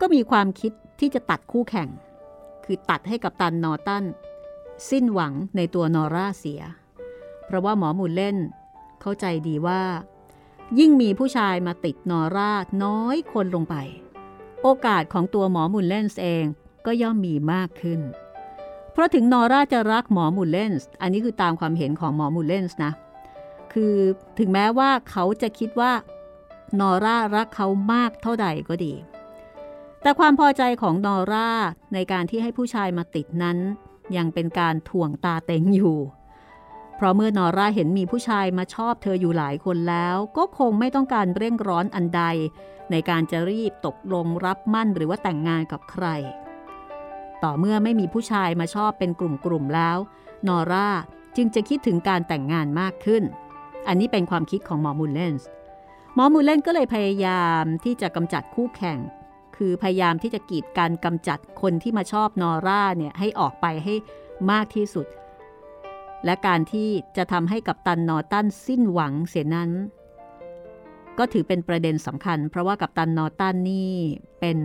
[0.00, 1.88] ก็มีความคิดที่จะตัดคู่แข่ง
[2.64, 4.04] คือตัดให้กับตันนอตัน
[4.90, 6.62] สิ้นหวังในตัวนอร่าเสีย
[7.46, 8.36] เพราะว่าหมอมูลเล่น
[9.00, 9.82] เข้าใจดีว่า
[10.78, 12.52] ยิ่งมีผู้ชายมาติดนอร่า
[12.84, 13.74] น้อยคนลงไป
[14.62, 16.44] โอกาสของตัวหมอมูลเลนส์เอง
[16.86, 18.00] ก็ย่อมมีมากขึ้น
[18.92, 22.92] เพราะถึงนอร่าจะรักหมอมูลเลนส์อันนี้คือตามความเห็นของหมอมูลเลนส์นะ
[23.72, 23.94] คือ
[24.38, 25.92] ถึงแม้ว่าเขาจะคิดว่า
[26.80, 28.94] นอร่ารักเขามากเท่าใดก็ดี
[30.02, 31.50] แต่ความพอใจของนอร่า
[31.94, 33.58] ในการที่ให้ผู้ชายมาติดนั้น
[34.16, 35.98] ยังเป็นการถ่วงตาเต็งอยู่
[36.96, 42.22] เพราะเมื่อนอร่าเห็นมีผู้ชายมาชอบเธออยู่หลายคนแล้ว ก็คงไม่ต้องการเร่งร้อนอันใด
[42.90, 46.06] ในการจะรีบตกลงรับมั่นหรือว่าแต่งงานกับใคร
[47.42, 49.98] ต่อเมื่อไม่มีผู้ชายมาชอบเป็นกลุ่มๆแล้ว
[50.48, 50.88] นอร่า
[51.36, 53.22] จึงจะคิดถึงการแต่งงานมากขึ้น
[53.88, 55.48] อันนี้เป็นความคิดของหมอมูลเลนส์
[56.14, 58.98] หมอมูลเลนก็เลยพยายามที่จะกำจัดคู่แข่ง
[59.56, 63.94] คือพยายามที่จะกีดการกำจัดคนที่มาชอบนอร่าเนี่ยให้ออกไปให้
[64.50, 65.06] มากที่สุด
[66.24, 69.70] และการที่จะทำให้กับตันนอตันสิ้นหวังเสียนั้น
[71.18, 73.92] ก็ถือเป็นประเด็นสำคัญ เพราะว่ากับตันนอตันนี่
[74.40, 74.58] เป็น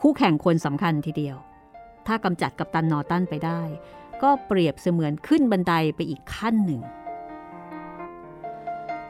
[0.00, 1.36] คู่แข่งคนสำคัญทีเดียว
[2.06, 3.60] ถ้ากำจัดกับตันนอตันไปได้
[4.22, 6.80] ก็เปรียบเสมือนขึ้นบันไดไปอีกขั้นหนึ่ง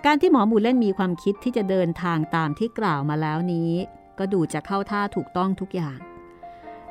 [0.04, 3.72] การที่หมอหมูเล่นมีความคิดที่จะเดินทางตามที่กล่าวมาแล้วนี้
[4.18, 5.98] ก็ดูจะเข้าท่าถูกต้องทุกอย่าง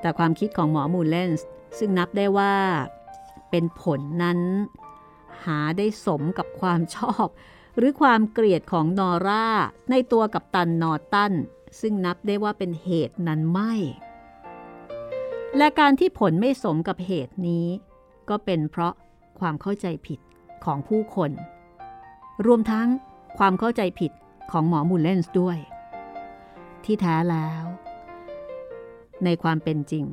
[0.01, 2.55] แต่ความคิดของหมอมูเลนส์ซึ่งนับได้ว่า
[3.49, 4.39] เป็นผลนั้น
[5.45, 7.27] หาได้สมกับความชอบ
[7.77, 9.47] หรือความเกลียดของนอร่า
[9.89, 11.33] ในตัวกับตันนอตัน
[11.81, 13.73] ซึ่งนับได้ว่าเป็นเหตุนั้นไม่
[15.57, 17.67] และการที่ผลไม่สมกับเหตุนี้
[18.29, 18.93] ก็เป็นเพราะ
[19.39, 20.19] ความเข้าใจผิด
[20.65, 21.31] ของผู้คน
[22.45, 22.87] รวมทั้ง
[23.37, 24.11] ความเข้าใจผิด
[24.51, 25.57] ของหมอมูลเลนส์ด้วย
[26.83, 27.63] ที่แท้แล้ว
[29.23, 30.05] ในความเป็นจริง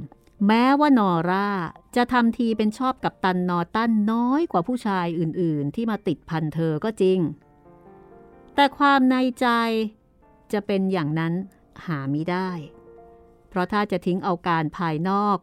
[0.47, 1.49] แม้ว่านอร่า
[1.97, 7.19] จะทำทีเป็นชอบกับตันนอตันน้อยกว่าผู้ชายอื่นๆ ที่มาติดพันเธอก็จริง
[8.55, 9.47] แต่ความในใจ
[10.53, 11.33] จะเป็นอย่างนั้น
[11.87, 12.51] หาไม่ได้
[13.49, 15.39] เพราะถ้าจะทิ้งเอาการภายนอก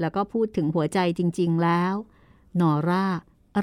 [0.00, 1.94] แล้วก็พูดถึงหัวใจจริง ๆแล้ว
[2.60, 3.06] นอร่า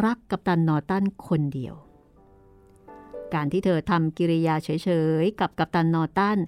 [0.05, 1.75] รักกับตันนอตันคนเดียว
[3.33, 4.89] การที่เธอทำกิริยาเฉ
[5.21, 6.39] ยๆ กับกัปตันนอตัน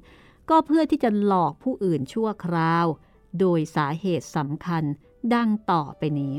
[0.49, 2.85] ก็เพื่อที่จะหลอกผู้อื่นชั่วคราว
[3.39, 4.83] โดยสาเหตุสำคัญ
[5.33, 6.35] ดังต่อไปนี้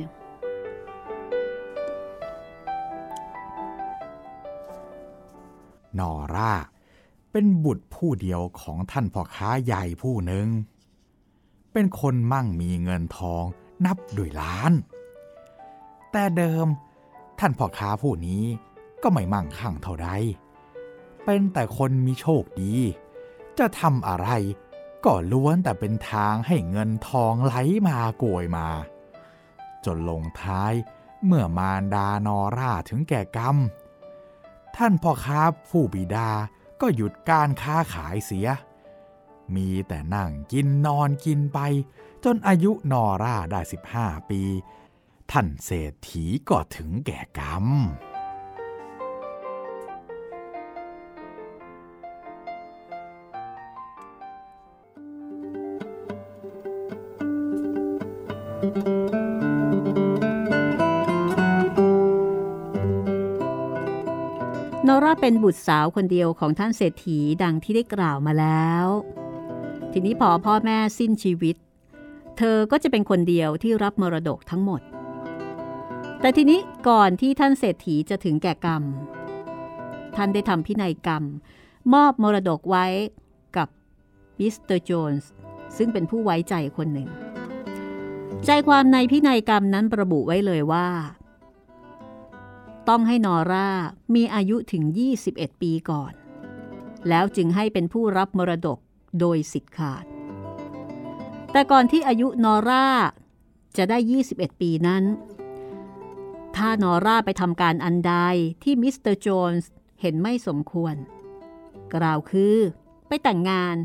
[5.98, 6.52] นอร่า
[7.33, 10.46] เป็นบุตรผู้เดียวของท่านพ่อค้าใหญ่ผู้หนึ่ง
[11.72, 13.44] เป็นคนมั่งมีเงินทอง
[13.85, 14.72] นับด้วยล้าน
[16.12, 16.66] แต่เดิม
[17.38, 18.44] ท่านพ่อค้าผู้นี้
[19.03, 20.09] ก็ไม่มั่งคั่งเท่าใด
[21.25, 22.75] เป็นแต่คนมีโชคดี
[23.59, 24.29] จะทำอะไร
[25.05, 27.55] ก็ล้วนแต่เป็นทางให้เงินทองไหล
[27.88, 28.69] มาโกยมา
[29.85, 30.73] จนลงท้าย
[31.27, 33.57] เมื่อมารดานอราถึงแก่กรรม
[34.77, 36.31] ท่านพ่อค้าผู้บิดา
[36.81, 38.49] ก็หยุดการค้าขายเสีย
[39.55, 41.59] มีแต่นั่งกินนอนกินไป
[42.25, 43.61] จนอายุนอราได้
[43.95, 44.43] 15 ปี
[45.31, 47.67] ท่านเศรษฐีก็ถึงแก่กรรม
[65.25, 68.87] เป็นบุตรสาวคนเดียวของท่านเศรษฐีดังที่ได้กล่าวมาแล้ว
[69.93, 71.57] ทีนี้พอพ่อแม่สิ้นชีวิต
[72.39, 74.81] เธอก็จะเป็นคนเดียวที่รับมรดกทั้งหมด
[76.21, 78.83] แต่ทีนี้ก่อนที่ท่านเศรษฐีจะถึงแก่กรรม
[80.17, 81.25] ท่านได้ทำพินัยกรรม
[81.95, 82.87] มอบมรดกไว้
[83.57, 83.69] กับ
[84.39, 85.31] มิสเตอร์โจนส์
[85.77, 87.09] ซึ่งเป็นผู้ไว้ใจคนหนึ่ง
[88.47, 90.89] ใจความในพินัยกรรมนั้นระบุไว้เลยว่า
[92.88, 93.71] ต้องให้นอร่า
[94.14, 94.85] มีอายุถึง
[95.23, 96.12] 21 ปีก่อน
[97.09, 98.79] แล้วจึงให้เป็นผู้รับมรดก
[99.21, 100.05] โดยสิทธิ์ขาด
[101.53, 102.87] แต่ก่อนที่อายุนอร่า
[103.77, 103.99] จะได้
[104.31, 105.05] 21 ปีนั้น
[106.57, 108.14] ถ้านอร่าไปทำการอันใด
[108.62, 110.95] ที่มิสเตอร์โจนส์เห็นไม่สมควร
[111.95, 112.57] กล่าวคือ
[113.09, 113.77] ไปแต่งงาน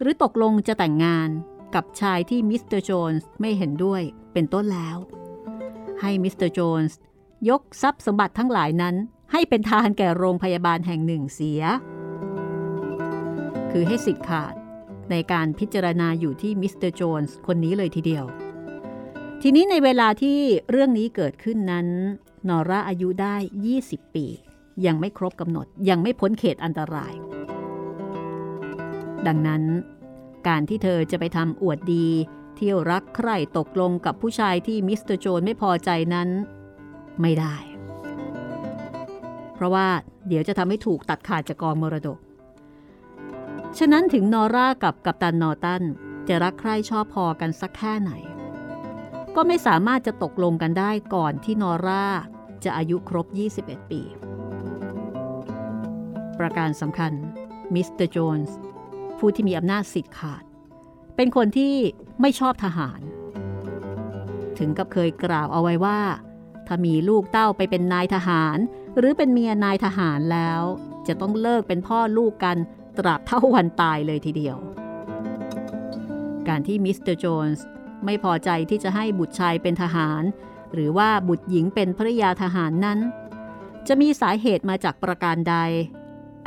[0.00, 1.28] หรือตกลงจะแต่งงาน
[1.74, 4.02] กับชายที่มิสเตอร์โจนส์ไม่เห็นด้วย
[4.32, 4.96] เป็นต้นแล้ว
[6.00, 6.96] ให้มิสเตอร์โจนส์
[7.48, 8.94] ยกทรัพย์สมบัติทั้งหลายนั้น
[9.32, 11.62] ให้เป็นทานแก่โรงพยาบาลแห่งหนึ่งเสีย
[13.70, 14.54] คือให้สิทธิ์ขาด
[15.10, 18.24] ในการพิจารณาอยู่ที่มิสเตอร์โจนส์คนนี้เลยทีเดียว
[19.42, 20.38] ทีนี้ในเวลาที่
[20.70, 21.86] เรื่องนี้เกิดขึ้นนั้น
[22.48, 23.36] นอร่าอายุได้
[23.76, 24.26] 20 ปี
[24.86, 27.14] ยังไม่ครบกำหนดยังไม่พ้นเขตอันตราย
[29.26, 29.62] ดังนั้น
[30.48, 32.06] การที่เธอจะไปทำอวดดี
[32.56, 36.28] เที่ยวรักใคร่ตกลงกับผู้ชายที่มิสเตอร์โจนไม่พอใจนั้น
[37.20, 37.54] ไม่ได้
[39.54, 39.88] เพราะว่า
[40.28, 42.18] เดี๋ยวจะทำให้ถูกตัดขาดจากกองมรดก
[43.78, 45.82] ฉะนั้นถึงนอร่ากับกัปตันนอตัน
[46.28, 48.12] จะรักใคร่ชอบพอกันสักแค่ไหน
[49.36, 52.06] ก็ไม่สามารถจะตกลงกันได้ก่อนที่นอร่า
[52.64, 53.26] จะอายุครบ
[53.58, 54.02] 21 ปี
[56.38, 57.12] ประการสำคัญ
[57.74, 58.58] มิสเตอร์โจนส์
[59.18, 60.44] ผู้ที่มีอำนาจสิทธิ์ขาด
[61.16, 61.74] เป็นคนที่
[62.20, 63.00] ไม่ชอบทหาร
[64.58, 66.00] ถึงกับเคยกล่าวเอาไว้ว่า
[66.66, 68.58] ถ้ามีลูกเต้าไปเป็นนายทหาร
[68.98, 70.62] หรือเป็นเมียนายทหารแล้ว
[71.06, 72.56] จะต้องเลิกเป็นพ่อลูกกัน
[72.98, 74.56] ตราบเท่าวันตายเลยทีเดียว
[76.48, 77.64] การที่มิสเตอร์โจนส์
[78.04, 80.22] ไม่พอใจที่จะให้บุตรชายเป็นทหาร
[80.72, 82.98] หรือว่าบุตรหญิงเป็นภรรยาทหารนั้น
[83.88, 85.56] จะมีสาเหตุมาจากประการใด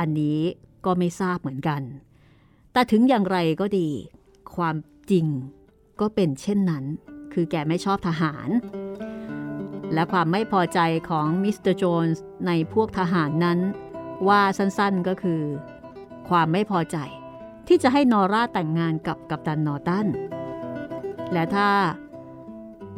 [0.00, 0.40] อันนี้
[0.84, 1.82] ก็ไม่ทราบเหมือนกัน
[2.72, 3.88] แต่ถึงอย่างไรก็ดี
[4.56, 4.76] ความ
[5.10, 5.26] จริง
[6.00, 6.84] ก็เป็นเช่นนั้น
[7.32, 8.48] คือแกไม่ชอบทหาร
[9.92, 13.58] และความไม่พอใจของมิสเตอร์โจนส์ในพวกทหารนั้น
[14.28, 15.42] ว่าสั้นๆก็คือ
[16.28, 16.96] ความไม่พอใจ
[17.68, 20.06] ที่จะให้นอร่าแต่งงานกับกัปตันนอตัน
[21.32, 21.70] และถ้า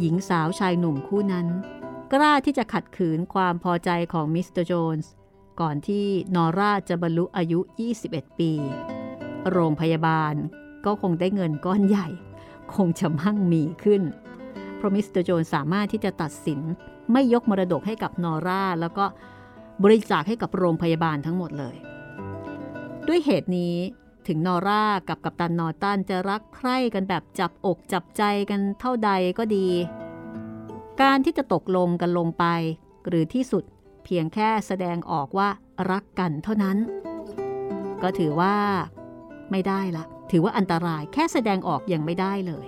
[0.00, 1.46] หญิงสาวชายหนุ่มคู่นั้น
[2.12, 5.12] กล้าที่จะขัดขืนความพอใจของมิสเตอร์โจนส์
[5.60, 7.60] ก่อนที่นอร่าจะบรรลุอายุ
[8.00, 8.52] 21 ปี
[9.50, 10.34] โรงพยาบาล
[10.84, 12.08] ก็คงได้เงินก้อนใหญ่
[12.74, 14.02] คงจะมั่งมีขึ้น
[14.78, 16.60] เพราะมิสเตอร์โจนส์สามารถที่จะตัดสิน
[17.12, 19.04] ไม่ยกมรดกให้กับนอร่า แล้วก็
[19.82, 21.76] บริจาคให้กับโรงพยาบาลทั้งหมดเลย
[23.06, 23.76] ด้วยเหตุนี้
[24.26, 29.68] ถึงนอร่ากับกัปตันนอตันจะรักใคร่กันแบบจับอกจับใจกันเท่าใดก็ดี
[31.02, 32.44] การที่จะตกลงกันลงไป
[33.08, 33.64] หรือที่สุด
[34.04, 35.48] เพียงแค่แสดงออกว่า
[35.90, 36.76] รักกันเท่านั้น
[38.02, 38.56] ก็ถือว่า
[39.50, 42.66] ไม่ได้ละ ถือว่าอันตรายแค่แสดงออกยังไม่ได้เลย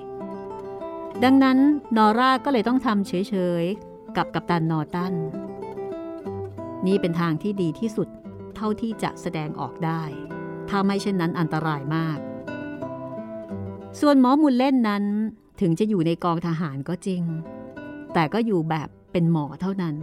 [1.24, 1.58] ดังนั้น
[1.96, 3.12] นอร่าก็เลยต้องทำเฉ
[3.62, 5.14] ยๆ กับกัปตันนอตัน
[6.86, 8.08] นี่เป็นทางที่ดีที่สุด
[8.56, 10.02] เท่าที่จะแสดงออกได้
[10.68, 12.18] ถ้าไม่เช่นนั้นอันตรายมาก
[14.00, 15.04] ส่วนหมอมุลเล่นนั้น
[15.60, 17.22] ถึงจะอยู่ในกองทหารก็จริง
[18.14, 19.96] แต่ก็อยู่แบบเป็นหมอเท่านั้น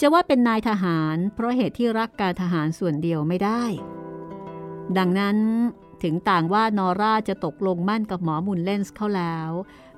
[0.00, 3.62] จะว่าเป็นนายทหารเพราะเหตุที่รักการทหารส่วนเดียวไม่ได้
[4.98, 5.36] ดังนั้น
[6.02, 9.50] ถึงต่างว่านอร่าจะตกลงมั่นกับหมอมุลเลนส์เข้าแล้ว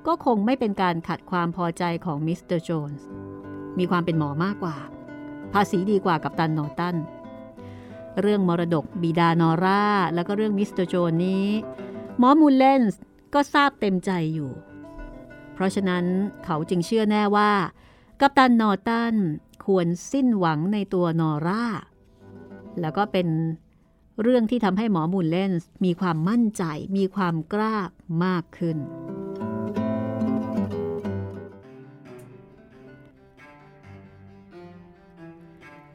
[0.08, 3.06] ก็คงไม่เป็นการขัดความพอใจของมิสเตอร์โจนส์
[3.78, 4.76] มีความเป็นหมอมากกว่า
[5.52, 6.96] ภาษีดีกว่ากับตันนอตัน
[8.20, 11.46] เรื่องมรดกบิดานอร่า แล้วก็เรื่องมิสเตอร์โจนส์นี้
[12.18, 13.00] หมอมูลเลนส์
[13.34, 14.52] ก็ทราบเต็มใจอยู่
[15.54, 16.04] เพราะฉะนั้น
[16.44, 17.52] เขาจึงเชื่อแน่ว่า
[18.20, 19.14] กัปตันนอตัน
[19.64, 21.64] ควรสิ้นหวังในตัวนอร่า
[22.80, 23.28] แล้วก็เป็น
[24.22, 26.64] เรื่องที่ทำให้หมอมูลเลนส์มีความมั่นใจ
[26.96, 27.76] มีความกล้า
[28.24, 28.78] มากขึ้น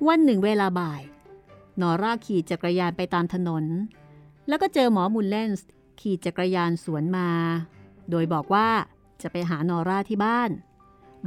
[0.07, 1.01] วันหนึ่งเวลาบ่าย
[1.81, 3.65] นอร่าขี่จักรยานไปตามถนน
[4.47, 5.67] แล้วก็เจอหมอมูลเลนส์
[5.99, 7.29] ขี่จักรยานสวนมา
[8.09, 8.69] โดยบอกว่า
[9.21, 10.49] จะไปหานอร่าที่บ้าน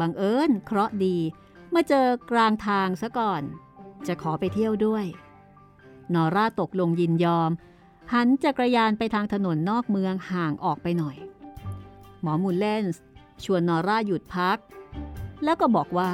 [0.00, 1.16] บังเอิญเคราะดี
[1.78, 3.42] มื่อเจอกลางทางซะก่อน
[4.06, 5.04] จะขอไปเที่ยวด้วย
[6.14, 7.50] นอร่าตกลงยินยอม
[8.12, 11.16] หันจักรยานไปทางถนนนอกเมืองห่างออกไปหน่อย
[12.22, 13.02] หมอมูลเลนส์
[13.44, 14.58] ชวนนอร่าหยุดพัก
[15.44, 16.10] แล้วก็บอกว่า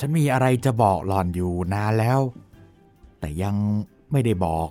[0.00, 2.20] ฉันมีอะไรจะบอกหล่อนอยู่นานแล้ว
[3.20, 3.54] แต่ยัง
[4.10, 4.68] ไม่ได้บอก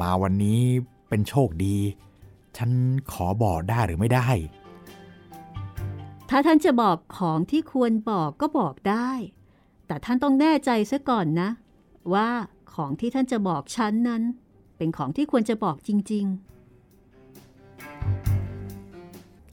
[0.00, 0.60] มาวันนี้
[1.08, 1.76] เป็นโชคดี
[2.56, 2.70] ฉัน
[3.12, 4.28] ขอบอกได้หรือไม่ได้
[6.30, 9.10] ถ้าท่านจะบอกของที่ควรบอกก็บอกได้
[9.86, 11.50] แต่ท่านต้องแน่ใจซะก่อนนะ
[12.14, 12.28] ว่า
[12.74, 14.22] ของที่ท่านจะบอกฉันนั้น
[14.76, 16.26] เป็นของที่ควรจะบอกจริง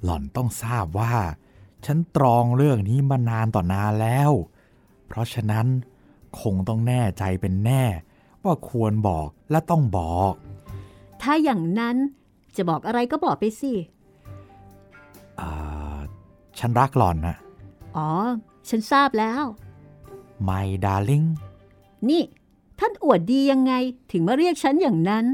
[0.03, 1.13] หล่อนต้องทราบว่า
[1.85, 4.31] ฉันตรองเรื่องนี้มานานต่อนานแล้ว
[5.10, 5.67] เพราะฉะนั้น
[6.41, 7.84] คงต้องแน่ใจเป็นแน่
[8.43, 11.95] ว่าควรบอกและต้องบอกๆถ้าอย่างนั้น
[12.56, 13.74] จะบอกอะไรก็บอกไปสิ
[15.39, 16.00] อ่า
[16.60, 17.36] ฉันรักหล่อนนะ
[17.98, 18.10] อ๋อ
[18.69, 19.43] ฉันทราบแล้ว
[20.48, 21.28] My darling
[22.10, 22.24] นี่
[22.80, 23.74] ท่านอวดดียังไง
[24.12, 25.26] ถึงมาเรียกฉันอย่างนั้น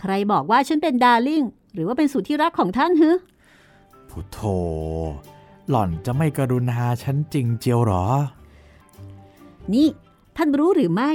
[0.00, 1.42] ใครบอกว่าฉันเป็นดาร์ลิง
[1.74, 3.10] หรือว่าเป็นสุดที่รักของท่านฮึ
[4.10, 4.38] พุทโธ
[5.68, 8.04] หล่อนจะไม่กรุณาฉันจริงเจียวหรอ
[9.72, 9.86] นี่
[10.36, 11.12] ท่านรู้หรือไม่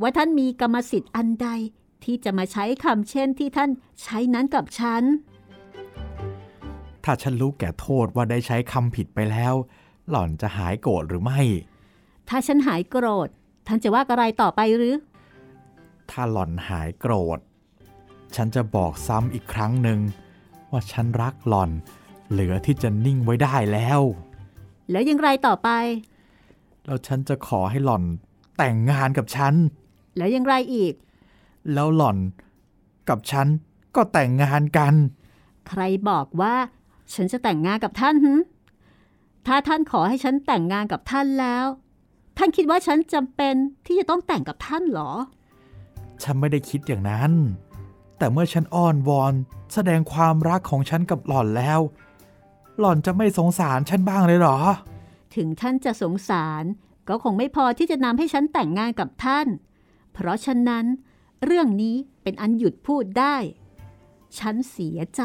[0.00, 1.48] ว่าท่านมีกรรมสิทธิ์อันใด
[2.04, 3.70] ที่จะมาใช้คำเช่นที่ท่าน
[4.02, 5.02] ใช้นั้นกับฉัน
[7.04, 9.54] ถ้าฉันรู้แก่โทษว่าได้ใช้คำผิดไปแล้ว
[10.10, 11.40] หล่อนจะหายโกรธหรือไม่
[12.28, 13.28] ถ้าฉันหายโกรธ
[13.66, 14.94] ท่านจะว่าอะไรต่อไปหรือ
[16.10, 17.38] ถ้าหล่อนหายโกรธ
[18.36, 19.98] ฉันจะบอกซ้ำอีกครั้งหนึ่ง
[20.70, 21.70] ว่าฉันรักหล่อน
[22.30, 24.00] เหลือที่จะนิ่งไว้ได้แล้ว
[24.90, 25.70] แล้วยังไรต่อไป
[26.86, 28.04] แล้วฉันจะขอให้หล่อน
[28.58, 29.54] แต่งงานกับฉัน
[30.16, 30.94] แล้วยังไรอีก
[31.72, 32.18] แล้วหล่อน
[33.08, 33.46] กับฉัน
[33.96, 34.94] ก็แต่งงานกัน
[35.68, 36.54] ใครบอกว่า
[37.14, 38.32] ฉันจะแต่งงานกับท่านหึ
[39.46, 41.66] ถ้าท่านขอให้ฉันแต่งงานกับท่านแล้ว
[42.38, 43.54] ท่านคิดว่าฉันจำเป็น
[43.86, 45.10] ที่จะต้องแต่งกับท่านเหรอ
[46.22, 47.32] ฉันไม่ได้คิดอย่างนั้น
[48.18, 49.32] แต่เมื่อฉันอ้อนวอน
[49.74, 51.80] แสดงความรักของฉันกับหล่อนแล้ว
[52.78, 54.58] หล่อนจะไม่สงสารฉันบ้างเลยเหรอ
[55.36, 56.64] ถึงท่านจะสงสาร
[57.08, 59.46] ก็คงไม่พอที่จะนำให้ฉันแต่งงานกับท่าน
[60.12, 60.84] เพราะฉะนั้น
[61.44, 63.36] เรื่องนี้เป็นอันหยุดพูดได้
[64.38, 65.22] ฉันเสียใจ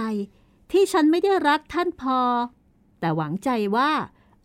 [0.72, 2.20] ที่ฉันไม่ได้รักท่านพอ
[3.00, 3.92] แต่หวังใจว่า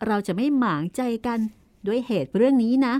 [0.05, 1.39] เราจะไม่หมางใจกัน
[1.87, 2.95] ด้วยเหตุเรื่องนี้นะ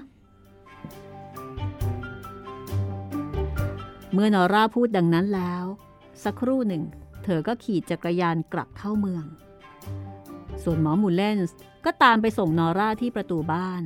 [4.13, 5.65] เมื่อนอร่าพูดดังนั้นแล้ว
[6.23, 6.83] สักครู่หนึ่ง
[7.23, 9.25] เธอก็ขี่จักรยานกลับเข้าเมือง
[10.63, 13.83] ส่วนหมอมูลเลนส์ ก็ตามไปส่งนอร่าที่ประตูบ้าน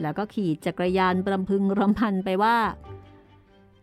[0.00, 2.58] แล้วก็ขี่จักรยานรำพึงรำพันไปว่า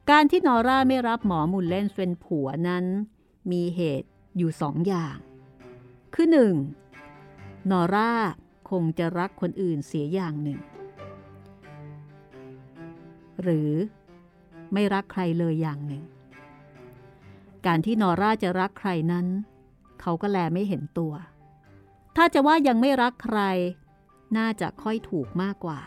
[0.10, 2.86] การที่นอร่าไม่รับหมอมูลเลนเป็นผัวนั้น
[3.52, 5.18] มีเหตุอยู่สองอย่าง
[6.14, 6.56] คือหนึ่ง
[7.72, 8.12] นอร่า
[8.70, 10.60] คงจะรักคนอื่นเสียอย่างหนึ่ง
[13.42, 13.72] หรือ
[14.74, 16.04] ไม่รักใครเลยอย่างหนึ่ง
[17.66, 19.28] การที่นอร่าจะรักใครนั้น
[20.02, 21.14] เขาก็แลไม่เห็นตัว
[22.22, 23.40] ถ้าจะว่ายังไม่รักใคร
[24.38, 25.82] น่าจะค่อยถูกมากกว่า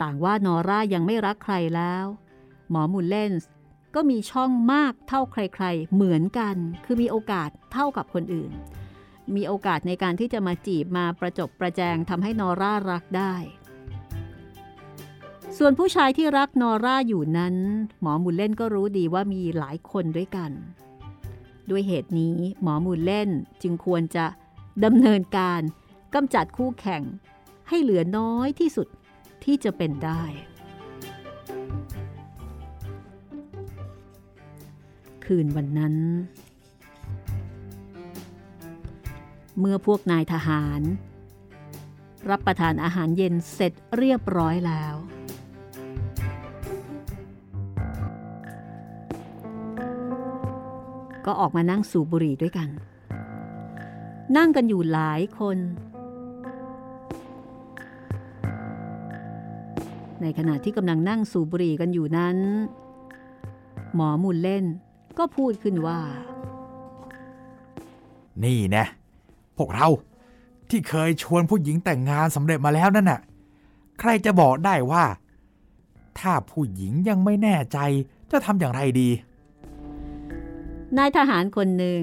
[0.00, 2.04] ต่างว่านอร่ายังไม่รักใครแล้ว
[2.70, 3.50] หมอมูลเลนส์
[3.94, 8.50] ก็มีช่องมากเท่าใครๆ เหมือนกัน คือมีโอกาสเท่ากับคนอื่น
[9.34, 13.34] มีโอกาสในการที่จะมาจีบมาประจบประแจงทำให้นอร่ารักได้
[15.58, 17.56] ส่วนผู้ชายที่รักนอร่าอยู่นั้น
[18.00, 20.50] หมอมูลเล่นก็รู้ดีว่ามีหลายคนด้วยกัน
[21.70, 23.28] ด้วยเหตุนี้หมอมูลเล่น
[23.62, 24.26] จึงควรจะ
[24.84, 25.60] ดำเนินการ
[26.14, 27.02] กำจัดคู่แข่ง
[27.68, 28.88] ให้เหลือน้อยที่สุด
[29.44, 30.22] ที่จะเป็นได้
[35.24, 35.94] คืนวันนั้น
[39.58, 40.82] เมื่อพวกนายทหาร
[42.30, 44.94] รับประทานอาหารเย็นเสร็จเรียบร้อยแล้ว
[51.26, 52.68] ก็ออกมานั่งสูบบุหรี่ด้วยกัน
[54.36, 55.58] นั่งกันอยู่หลายคน
[60.20, 62.36] ในขณะที่กำลังนั่งสูบบุหรี่กันอยู่นั้น
[63.94, 64.64] หมอมุลเล่น
[65.18, 66.00] ก็พูดขึ้นว่า
[68.44, 68.84] นี่นะ
[69.56, 69.88] พวกเรา
[70.70, 73.20] ที่เคยชวนผู้หญิงแต่งงานสำเร็จมาแล้วนั่นน่ะ
[74.00, 75.04] ใครจะบอกได้ว่า
[76.18, 77.78] ถ้าผู้หญิงยังไม่แน่ใจ
[78.30, 79.08] จะทำอย่างไรดี
[80.96, 82.02] นายทหารคนหนึ่ง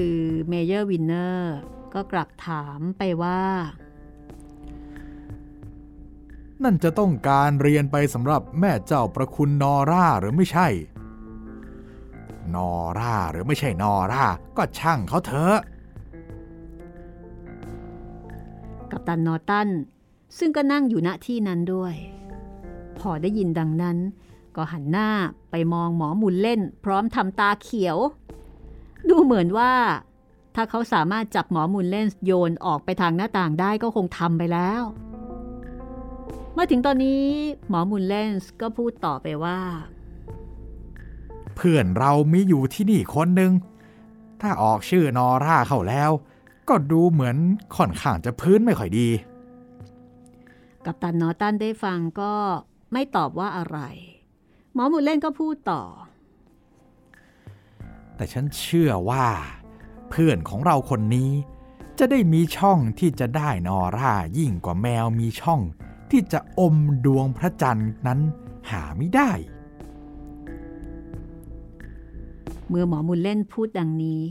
[0.00, 1.56] คือ Major วินเนอร์
[1.94, 3.42] ก็กลับถามไปว่า
[6.62, 10.68] นั่นจะต้องการเรียนไปสำหรับแม่เจ้าประคุณนอร่าหรือไม่ใช่
[12.54, 14.24] นอร่าหรือไม่ใช่นอร่า
[14.56, 15.58] ก็ช่างเขาเถอะ
[18.90, 19.68] กัปตันนอตัน
[20.38, 21.94] ซึ่งก็นั่งอยู่ณที่นั้นด้วย
[22.98, 23.98] พอได้ยินดังนั้น
[24.56, 25.08] ก็หันหน้า
[25.50, 27.98] ไปมองหมอมุนเล่น พร้อมทำตาเขียว
[29.10, 29.72] ดูเหมือนว่า
[30.54, 34.82] ถ้าเขาสามารถจับหมอมุนเล่นโยนออกไปทางหน้าต่างได้ก็คงทำไปแล้ว
[36.56, 37.24] มาถึงตอนนี้
[37.68, 39.58] หมอมุนเลนส์ก็พูดต่อไปว่า
[41.56, 43.52] เพื่อนเรามีอยู่ที่นี่คนหนึ่ง
[44.40, 46.10] ถ้าออกชื่อนอร่าเข้าแล้ว
[46.68, 47.36] ก็ดูเหมือน
[47.76, 49.08] ค่อนข้างจะพื้นไม่ค่อยดี
[50.84, 52.32] กัปตันนอตันได้ฟังก็
[52.92, 53.78] ไม่ตอบว่าอะไร
[54.74, 55.82] หมอมุนเล่นก็พูดต่อ
[58.16, 59.28] แต่ฉันเชื่อว่า
[60.10, 61.30] เพื่อนของเราคนนี้
[61.98, 65.60] จะได้มีช่องที่จะได้นอร่ายิ่งกว่าแมวมีช่อง
[66.10, 68.20] ที่จะอมดวงพระจันทร์นั้น
[68.70, 69.30] หาไม่ได้
[72.68, 74.22] เมื่อหมอมุนเล่นพูดดังนี้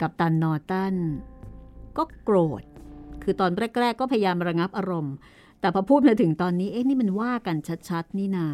[0.00, 0.94] กัปตันนอตัน
[1.96, 2.62] ก็โกรธ
[3.22, 5.14] คือตอนแรก ๆ ก็พยายามระงับอารมณ์
[5.60, 7.56] แต่พอพูดมาถึงตอนนี้เอ๊ะนี่มันว่ากัน
[7.88, 8.48] ชัดๆ นี่นา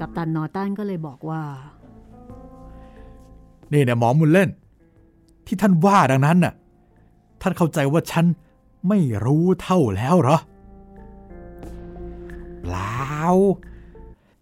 [0.00, 1.42] กัปตันนอตันก็เลยบอกว่า
[3.72, 4.50] นี่นะหมอมุนเล่น
[5.46, 6.54] ที่ท่านว่าดังนั้นน่ะ
[7.40, 8.24] ท่านเข้าใจว่าฉัน
[8.88, 10.38] ไม่รู้เท่าแล้วเหรอ
[12.60, 13.24] เปล่า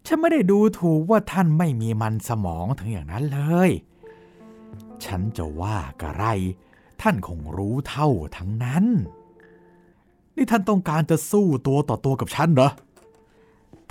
[0.05, 3.71] ฉันไม่ได้ดูถูกว่าท่านไม่มีมันสมองถึงอย่างนั้นเลย
[5.05, 6.25] ฉันจะว่ากะไร
[7.01, 8.85] ท่านคงรู้เท่าทั้งนั้น
[10.35, 12.71] นี่ท่านต้องการจะสู้ตัวต่อตัวกับฉันเหรอ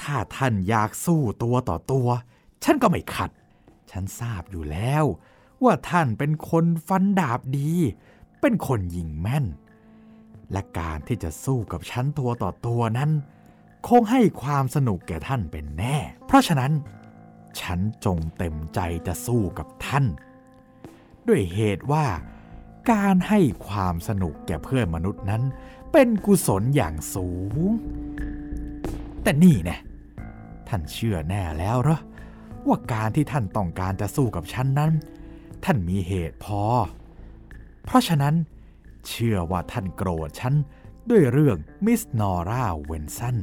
[0.03, 2.09] ถ้าท่านอยากสู้ตัวต่อตัว
[2.65, 3.31] ฉันก็ไม่ขัด
[3.91, 5.05] ฉันทราบอยู่แล้ว
[5.65, 7.73] ว่าท่านเป็นคนฟันดาบดี
[8.41, 9.47] เป็นคนยิงแม่น
[10.53, 13.11] และการที่จะสู้กับฉันตัวต่อตัวนั้น
[13.89, 15.97] คงให้ความสนุกแก่ท่านเป็นแน่
[16.27, 16.73] เพราะฉะนั้น
[17.61, 20.05] ฉันจงเต็มใจจะสู้กับท่าน
[21.29, 22.07] ด้วยเหตุว่า
[22.93, 25.43] การให้ความสนุกแก่เพื่อนมนุษย์นั้น
[25.93, 27.57] เป็นกุศลอย่างสูง
[29.23, 29.77] แต่นี่น่
[30.69, 32.01] ท่านเชื่อแน่แล้วเหรอ
[32.67, 34.93] ว่าการที่ท่านต้องการจะสู้กับฉันนั้น
[35.65, 36.63] ท่านมีเหตุพอ
[37.85, 38.35] เพราะฉะนั้น
[39.09, 40.55] เชื่อว่าท่านโกรธฉัน
[41.11, 43.37] ด้วยเรื่องมิสนอร่าเวนสัน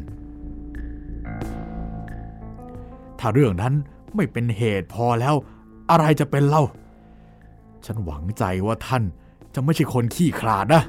[3.20, 3.74] ถ้าเรื่องนั้น
[4.16, 5.36] ไม่เป็นเหตุพอแล้ว
[5.90, 6.64] อะไรจะเป็นเล่า
[7.86, 9.04] ฉันหวังใจว่าท่าน
[9.54, 10.84] จะไม่ใช่คนขี้ขลาดนะ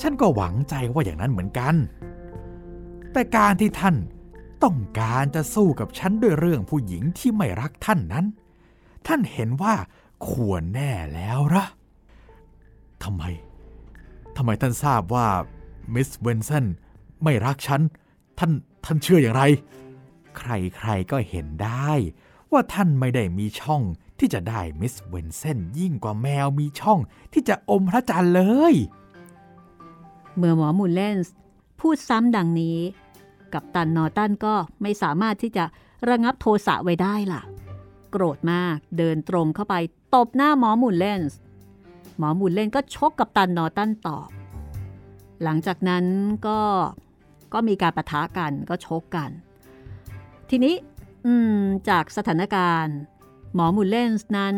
[0.00, 1.74] ฉันก็หวังใจว่าอย่างนั้นเหมือนกัน
[3.12, 3.94] แต่การที่ท่าน
[4.64, 8.26] ต้องการจะสู้กับฉันด้วยเรื่องผู้หญิงที่ไม่รักท่านนั้น
[9.06, 9.74] ท่านเห็นว่า
[10.28, 11.64] ควรแน่แล้วละ
[13.02, 13.22] ทำไม
[14.36, 15.28] ทำไมท่านทราบว่า
[15.94, 16.64] มิสเวนเซน
[17.22, 17.80] ไม่รักฉัน
[18.38, 18.52] ท่าน
[18.84, 19.42] ท่านเชื่ออย่างไร
[20.38, 21.90] ใครๆก็เห็นได้
[22.52, 23.82] ว่าท่านไม่ได้มีช่อง
[24.18, 26.98] ที่จะได้มิสเวนเซนยิ่งกว่าแมวมีช่อง
[27.32, 28.42] ที่จะอมพระจันทร์เล
[28.72, 28.74] ย
[30.36, 31.34] เมื่อหมอมูลเลนส์
[31.78, 32.78] พูดซ้ำดังนี้
[33.54, 35.64] กัปตันนอตันก็ไม่สามารถที่จะ
[36.08, 37.42] ระงับโทสะไว้ได้ล่ะ
[38.10, 39.74] โกรธมากเดินตรงเข้าไป
[40.14, 41.38] ตบหน้าหมอหมูลเลนส์
[42.18, 44.28] หมอหมูลเลนก็ชกกับตันนอตันตอบ
[45.42, 46.04] หลังจากนั้น
[46.46, 46.60] ก็
[47.52, 49.30] ก็มีการประทะกันก็ชกกัน
[50.50, 50.74] ทีนี้
[51.88, 52.96] จากสถานการณ์
[53.54, 54.56] หมอมูลเลนส์นั้น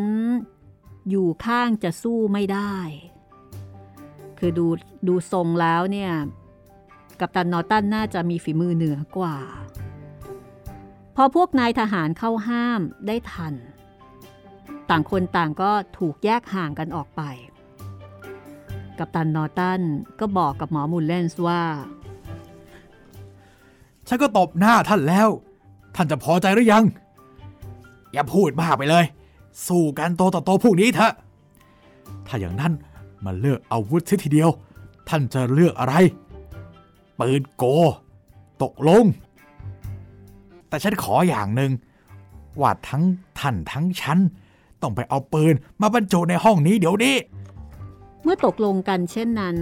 [1.11, 2.75] อยู่ข้างจะสู้ไม่ได้
[4.39, 4.67] คือดู
[5.09, 6.13] ดูทรงแล้วเนี่ย
[7.21, 9.37] กัปตันนอตันน่าจะมีฝีมือเหนือกว่า
[11.17, 13.55] พอพวกนายทหารเข้าห้ามได้ทัน
[14.91, 17.23] ต่างคนต่างก็ถูกแยกห่างกันออกไป
[18.99, 19.81] กัปตันนอตัน
[20.21, 21.63] ก็บอกกับหมอมูลเลนส์ว่า
[24.09, 25.29] ฉันก็ตบหน้าท่านแล้ว
[25.97, 26.85] ท่านจะพอใจหรือยัง
[28.13, 29.05] อย่าพูดมากไปเลย
[29.67, 31.13] สู้กันโตต่อโตพวกนี้เถอะ
[32.27, 32.73] ถ้าอย่างนั้น
[33.25, 34.51] มาเลือกอาวุธทีเดียว
[35.09, 35.95] ท่านจะเลือกอะไร
[37.21, 37.65] ปืนโก
[38.63, 39.05] ตกลง
[40.69, 41.73] แต่ฉันขออย่างหนึ่ง
[42.61, 43.05] ว่าทั้ง
[43.39, 44.19] ท่านทั้งฉัน
[44.83, 47.17] ต้องไปเอาปืนมาบรรจุในห้องนี้เดี๋ยวนี้
[48.23, 49.57] เมื่อตกลงกันเช่นนั้น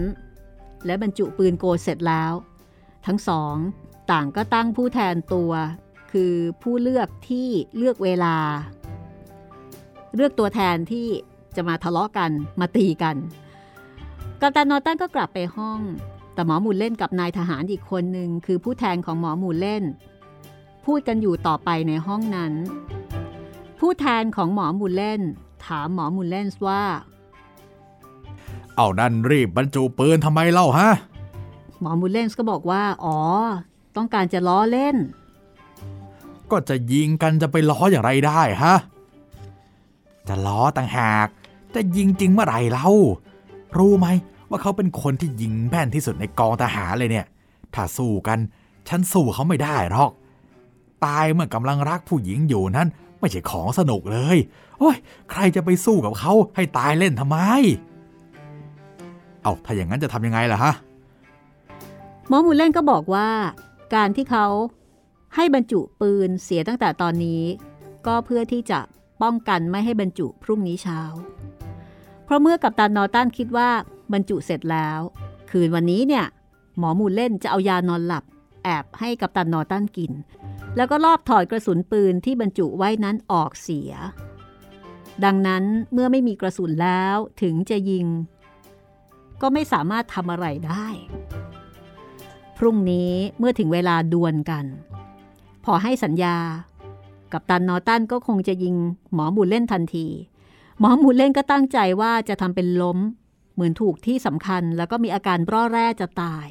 [0.86, 2.32] และบรรจุปืนโกเสร็จแล้ว
[3.06, 3.54] ทั้งสอง
[4.10, 5.52] ต่างก็ตั้งผู้แทนตัว
[6.12, 8.36] คือผู้เลือกที่เลือกเวลา
[10.14, 11.08] เลือกตัวแทนที่
[11.56, 12.30] จะมาทะเลาะกัน
[12.60, 13.16] มาตีกัน
[14.40, 15.80] กัปตันนอตันก็กลับไปห้อง
[16.34, 19.82] แต่หมอหมูเล่นกับนายทหารอีกคนหนึ่งคือผู้แทนของหมอหมูเล่น
[20.84, 22.52] พูดกันอยู่ต่อไปในห้องนั้น
[23.78, 25.20] ผู้แทนของหมอมูเล่น
[25.66, 26.82] ถามหมอมูเล่นว่า
[28.76, 30.90] เอานั่นรีบบรรจุปืนทำไมเล่าฮะ
[31.80, 33.18] หมอมูเล่นก็บอกว่า อ๋อ
[33.96, 34.96] ต้องการจะล้อเล่น
[36.50, 38.74] ก็จะยิงกันจะไปล้ออย่างไรได้ฮะ
[40.28, 41.28] จะล้อต่างหาก
[41.74, 42.88] จะยิงจริงเมื่อไรเล่า
[43.78, 44.06] รู้ไหม
[44.50, 47.26] ว่าเขาเป็นคนที่ยิงแม่นที่สุดในกองทหารเลยเนี่ย
[47.74, 48.38] ถ้าสู้กัน
[48.88, 50.10] ฉันสู้เขาไม่ได้หรอก
[51.04, 52.88] ตายเมื่อกำลังรักผู้หญิงอยู่นั้น
[53.20, 54.38] ไม่ใช่ของสนุกเลย
[54.78, 54.96] โอ้ย
[55.30, 57.38] ใครจะไปสู้กับเขาให้ตายเล่นทำไม
[59.42, 60.72] เอาถ้าอย่างนั้นจะทำยังไงล่ะฮะ
[62.28, 63.28] หมอมูเล่นก็บอกว่า
[63.94, 64.46] การที่เขา
[65.34, 67.42] ให้บรรจุปืนเสียตั้งแต่ตอนนี้
[68.06, 68.80] ก็เพื่อที่จะ
[69.22, 71.00] ป้องกันไม่ให้บรรจุพรุ่งนี้เช้า
[72.24, 73.70] เพราะเมื่อกัปตันนอตันคิดว่า
[74.12, 75.00] บรรจุเสร็จแล้ว
[75.50, 76.24] คืนวันนี้เนี่ย
[76.78, 78.24] หมอมูลเล่นจะเอายานอนหลับ
[78.64, 80.12] แอบให้กัปตันนอตันกิน
[80.76, 83.92] แล้วก็ลอบถอดกระสุนปืนที่บรรจุไว้นั้นออกเสีย
[85.24, 88.06] ดังนั้นเมื่อไม่มีกระสุนแล้วถึงจะยิง
[89.40, 90.86] ก็ไม่สามารถทำอะไรได้
[92.56, 94.64] พรุ่งนี้เมื่อถึงเวลาดวลกัน
[95.64, 96.36] พอให้สัญญา
[97.32, 98.74] กับตันนอตันก็คงจะยิง
[99.14, 100.06] หมอมูลเล่นทันที
[100.80, 102.98] หมอมูลเล่นก็ตั้งใจว่าจะทำเป็นล้ม
[103.54, 106.48] เหมือนถูกที่สำคัญแล้วก็มีอาการร่อแร่จะตาย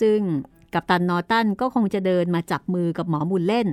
[0.00, 0.20] ซึ่ง
[0.74, 3.68] กับตันนอตันก็คงจะเดินมาจับมือกับหมอมูลเล่น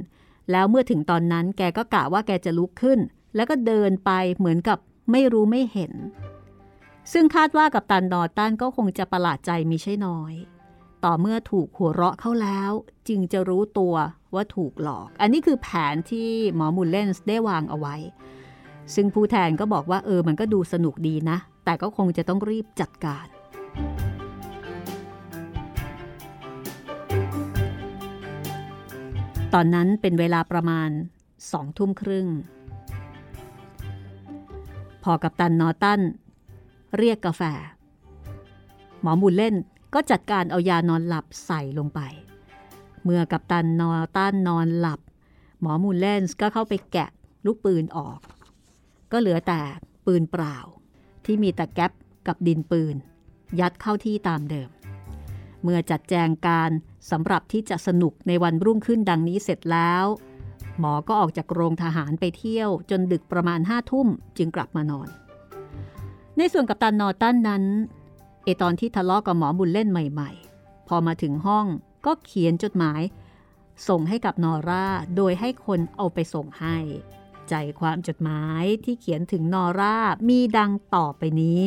[0.52, 3.00] แล้วเมื่อถึงตอนนั้นแกก็กะว่าแกจะลุกขึ้น
[3.36, 4.78] แล้วก็เดินไปเหมือนกับ
[5.12, 5.94] ไม่รู้ไม่เห็น
[7.14, 10.34] ซึ่งคาดว่ากับตันนอตันก็คงจะประหลาดใจมีใช่น้อย
[11.04, 12.72] ต่อเมื่อถูกหัวเราะเข้าแล้ว
[13.08, 13.96] จึงจะรู้ตัว
[14.34, 17.96] ว่าถูกหลอก อันนี้คือแผนที่หมอมูลเลนส์ได้วางเอาไว้
[18.94, 23.28] ซึ่งผู้แทนก็บอกว่าเออมันก็ดูสนุกดีนะ แต่ก็คงจะต้องรีบจัดการ
[29.54, 30.90] ตอนนั้นเป็นเวลาประมาณ
[31.52, 32.28] สองทุ่มครึ่ง
[35.04, 36.02] พอกับตันนอตัน
[36.98, 37.42] เรียกกาแฟ
[39.02, 39.56] หมอมูลเล่น
[39.94, 42.00] ก็จัดการเอายานอนหลับใส่ลงไป
[43.04, 45.00] เมื่อกัปตันนอต้านนอนหลับ
[45.62, 47.10] หมอมูลเลนก็เข้าไปแกะ
[47.46, 48.20] ลูกปืนออก
[49.12, 49.62] ก็เหลือแต่
[50.06, 50.58] ปืนเปล่า
[51.26, 51.92] ที่มีแต่แก๊ป
[52.28, 52.96] กับดินปืน
[53.60, 54.70] ยัดเข้าที่ตามเดิม
[55.64, 56.72] เมื่อจัดแจงการ
[57.12, 60.06] สำหรับที่จะสนุกในวันรุ่งขึ้นดังนี้เสร็จแล้ว
[60.80, 64.08] หมอก็ออกจากโรงทหารไปเที่ยวจนดึกประมาณห้าทุ่ม
[64.38, 65.08] จึงกลับมานอน
[66.38, 67.64] ในส่วนกับตันนอตันนั้น
[68.44, 71.66] เอตอนที่ทะเลาะกับหมอบุญเล่นใหม่ ๆ พอมาถึงห้อง
[72.06, 73.02] ก็เขียนจดหมาย
[73.88, 76.78] ส่งให้กับนอร่าโดยให้คนเอาไปส่งให้
[77.50, 79.98] ใจความจดหมายที่เขียนถึงนอร่า
[80.30, 81.64] มีดังต่อไปนี้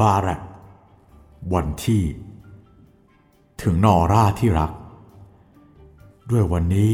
[0.00, 0.40] บารัก
[1.54, 2.02] วันที่
[3.62, 4.72] ถึงนอร่าที่รัก
[6.30, 6.92] ด้วยวันนี้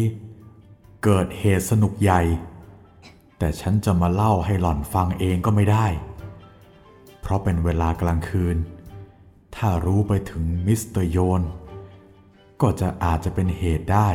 [1.04, 2.20] เกิดเหตุสนุกใหญ่
[3.38, 5.86] แต่ฉันจะมาเล่าให้หล่อนฟังเองก็ไม่ได้
[7.20, 8.56] เพราะเป็นเวลากลางคืน
[9.56, 11.42] ถ้ารู้ไปถึงมิสเตอร์โยน
[12.62, 14.08] ก็จะอาจจะเป็นเหตุได้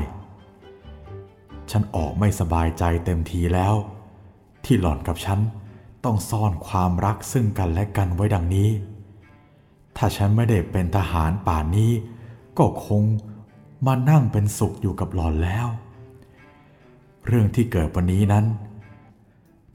[1.72, 3.76] ฉันออกไม่สบายใจเต็มทีแล้ว
[4.66, 5.40] ที่หล่อนกับฉัน
[6.04, 8.70] ต้องซ่อนความรักซึ่งกันและกันไว้ดังนี้
[9.98, 11.92] ถ้าฉันไม่ได้เป็นทหารป่านนี้
[12.58, 13.04] ก็คง
[13.86, 15.68] มานั่งเป็นสุขอยู่กับหล่อนแล้ว
[17.28, 18.46] เรื่องที่เกิดวันนี้นั้น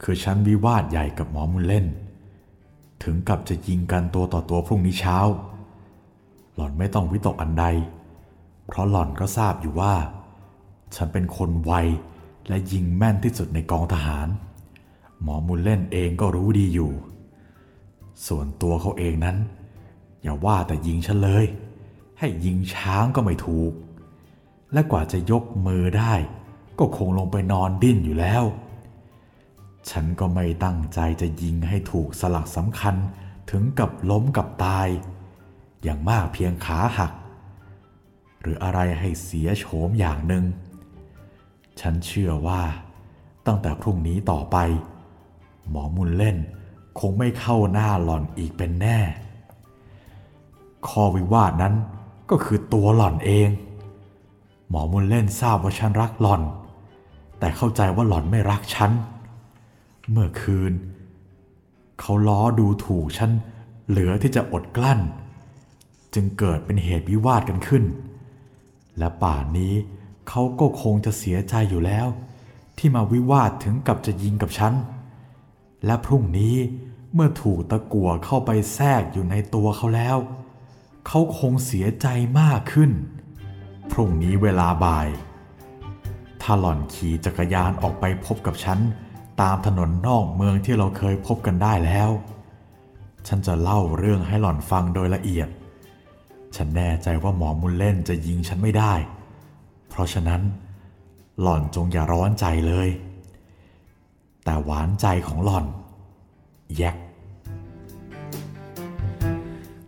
[0.03, 1.85] คือฉันวิวาทใหญ่กับหมอมุลเล่น
[3.03, 5.17] ถึงกับจะยิงกันตัวต่อตัวพรุ่งนี้เช้า
[6.55, 7.65] หล่อนไม่ต้องวิตกอันใด
[8.71, 9.95] เพราะหล่อนก็ทราบอยู่ว่า
[10.95, 11.73] ฉันเป็นคนไว
[12.47, 14.27] และยิงแม่นที่สุดในกองทหาร
[15.21, 16.91] หมอมุลเล่นเองก็รู้ดีอยู่
[18.27, 19.37] ส่วนตัวเขาเองนั้น
[20.21, 21.45] อย่าว่าแต่ยิงฉันเลย
[22.19, 23.71] ให้ยิงช้างก็ไม่ถูก
[24.73, 26.13] และกว่าจะยกมือได้
[26.79, 28.43] ก็คงลงไปนอนดิ้นอยู่แล้ว
[29.89, 32.95] ฉันก็ไม่ตั้งใจจะยิงให้ถูกสลักสำคัญ
[33.51, 34.87] ถึงกับล้มกับตาย
[35.83, 37.11] อย่างมากเพียงขาหัก
[38.41, 40.45] หรืออะไรให้เสียโฉมอย่างหนึ่ง
[41.79, 42.61] ฉันเชื่อว่า
[43.45, 44.57] ตั้งแต่พรุ่งนี้ต่อไป
[45.69, 46.37] หมอมุนเล่น
[46.99, 48.99] คงไม่เข้าหน้าหล่อนอีกเป็นแน่
[50.87, 51.73] ข้อวิวาทนั้น
[52.29, 53.49] ก็คือตัวหล่อนเอง
[54.69, 56.41] หมอมุนเล่นทราบว่าฉันรักหล่อน
[57.39, 58.91] แต่เข้าใจว่าหล่อนไม่รักฉัน
[60.09, 60.73] เมื่อคืน
[61.99, 63.31] เขาล้อดูถูกฉัน
[63.89, 64.99] เหลือที่จะอดกลั้น
[66.13, 67.83] จึงเกิดเป็นเหตุวิวาทกันขึ้น
[68.97, 69.73] และป่านนี้
[70.29, 72.07] เขาก็คงจะเสียใจอยู่แล้ว
[72.77, 74.73] ที่มาวิวาทถึงกับจะยิงกับฉัน
[75.85, 76.55] และพรุ่งนี้
[77.13, 80.17] เมื่อถูกตะกั่วเข้าไปแทรกอยู่ในตัวเขาแล้ว
[81.07, 82.07] เขาคงเสียใจ
[82.39, 82.91] มากขึ้น
[83.91, 85.07] พรุ่งนี้เวลาบ่าย
[86.41, 88.79] ถ้าหล่อนขี่จักรยานออกไปพบกับฉัน
[89.41, 92.11] ตามถนนนอกเมืองที่เราเคยพบกันได้แล้ว
[93.27, 95.49] ฉันจะเล่าเรื่องให้หล่อนฟังโดยละเอียด
[96.55, 98.93] ฉันแน่ใจว่าหมอมุลเล่นจะยิงฉันไม่ได้
[99.89, 100.41] เพราะฉะนั้น
[101.41, 102.89] หล่อนจงอย่าร้อนใจเลย
[104.43, 105.65] แต่หวานใจของหล่อน
[106.77, 106.95] แยก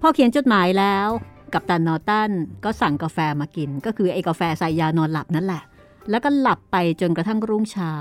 [0.02, 1.08] พอเขียนจดหมายแล้ว
[1.54, 2.32] กับตันนอตัน
[2.64, 5.64] ก็สั่งกาแฟมากิน ก็คือไอ้กาแฟใส่ยานอนหลับนั่นแหละ
[6.10, 7.94] แล้วก็หลับไปจนกระทั่งรุ่งเช้า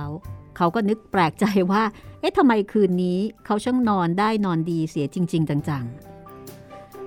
[0.57, 1.83] เขาก็นึกแปลกใจว่า
[2.21, 6.12] เอ๊ะทำไมคืนนี้เขาช่างนอนได้นอนดีเสียจริง ๆ จังๆ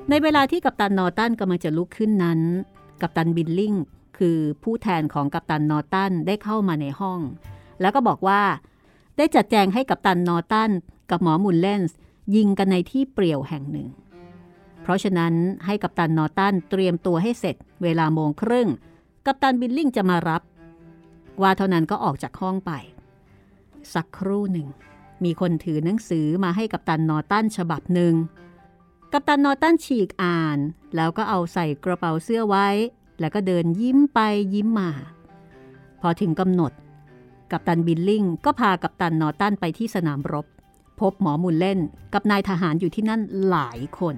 [0.10, 2.40] ในเวลาที่กัปตันนอตันกำลังจะลุกขึ้นนั้น
[3.02, 3.74] กัปตันบิลลิง
[4.18, 7.20] คือผู้แทนของกัปตันนอตันได้เข้ามาในห้อง
[7.82, 8.42] แล้วก็บอกว่า
[9.18, 10.72] ได้จัดแจงให้กัปตันนอตัน
[11.10, 11.98] กับหมอมุนเลนส์
[12.36, 13.88] ยิงกันในที่เปลี่ยวแห่งหนึ่ง
[14.82, 15.34] เพราะฉะนั้น
[15.66, 18.70] ให้กัปตันนอตันเตรียมตัวให้เสร็จ เวลาโมงครึ่ง
[19.26, 20.42] กัปตันบิลลิงจะมารับ
[21.42, 22.72] ว่าเท่านั้นก็ออกจากห้องไป
[23.94, 24.68] สักครู่หนึ่ง
[25.24, 28.14] มีคนถือหนังสือมาให้กัปตันนอตันฉบับหนึ่ง
[29.18, 30.58] กัปตันนอตันฉีกอ่าน
[30.96, 32.68] แล้วก็เอาใส่กระเป๋าเสื้อไว้
[33.20, 34.20] แล้วก็เดินยิ้มไป
[34.54, 34.92] ยิ้มมา
[36.02, 36.72] พอถึงกำหนด
[37.52, 40.46] กัปตันบิลลิงก็พากัปตันนอตันไปที่สนามรบ
[41.00, 41.80] พบหมอมุลเล่น
[42.14, 44.16] กับนายทหารอยู่ที่นั่นหลายคน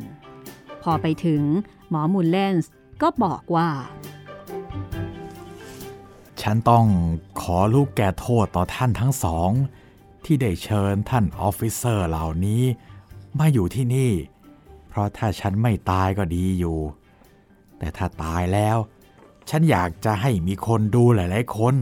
[0.84, 1.41] พอไปถึง
[1.89, 2.56] หมอมุลเลน
[3.02, 3.70] ก็บอกว่า
[6.41, 6.86] ฉันต้อง
[7.41, 9.50] ขอลุแก่โทษต่อท่านทั้งสอง
[10.26, 12.64] ที่ได้เชิญท่าน officer เหล่านี้
[13.39, 14.12] มาอยู่ที่นี่
[14.97, 16.78] เพราะถ้าฉันไม่ตายก็ดีอยู่
[17.80, 18.78] แต่ถ้าตายแล้ว
[19.50, 21.76] ฉันอยากจะให้มีคนดูหลาย ๆ คน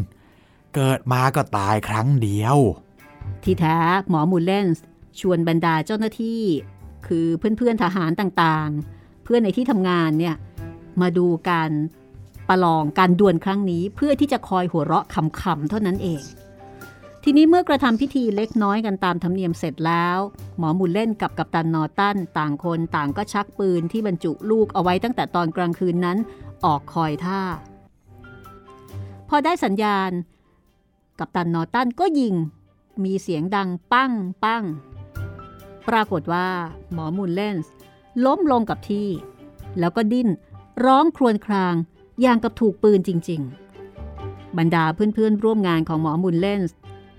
[0.76, 2.58] เกิดมาก็ตายครั้งเดียว
[3.44, 3.78] ที่แท้
[4.10, 4.84] หมอมูลเลนส์
[5.20, 6.42] ชวนบรรดาเจ้าหน้าที่
[7.08, 10.36] คือเพื่อน ๆ ทหารต่าง ๆ เพื่อนในที่ทำงานเนี่ย
[11.02, 11.72] มาดูการ
[12.50, 16.22] ประลองการดวลครั้งนี้เพื่อที่จะคอยหัวเราะขำๆเท่านั้นเอง
[17.28, 20.18] ทีนี้เมื่อกระทำพิธีเล็กน้อยกันตามธรรมเนียมเสร็จแล้ว
[20.58, 26.18] หมอหมูลเล่นกับกัปตันนอตันต่างคนต่างก็ชักปืนที่บรรจุลูกเอาไว้ตั้งแต่ตอนกลางคืนนั้น
[26.66, 27.42] ออกคอยท่า
[29.30, 30.12] พอได้สัญญาณ
[31.20, 32.34] กัปตันนอตันก็ยิง
[33.04, 34.12] มีเสียงดังปั้ง
[34.44, 34.64] ปั้ง
[35.88, 36.48] ปรากฏว่า
[36.94, 37.74] หมอมูลเลนส์
[38.26, 39.10] ล้มลงกับที่
[39.80, 40.30] แล้วก็ดิ้น
[40.86, 41.76] ร้องครวญคราง
[42.22, 43.42] อย่างกับถูกปืนจริง
[44.00, 46.76] ๆ บรรดาเพื่อนๆร่วมงานของหมอมูลเลนส์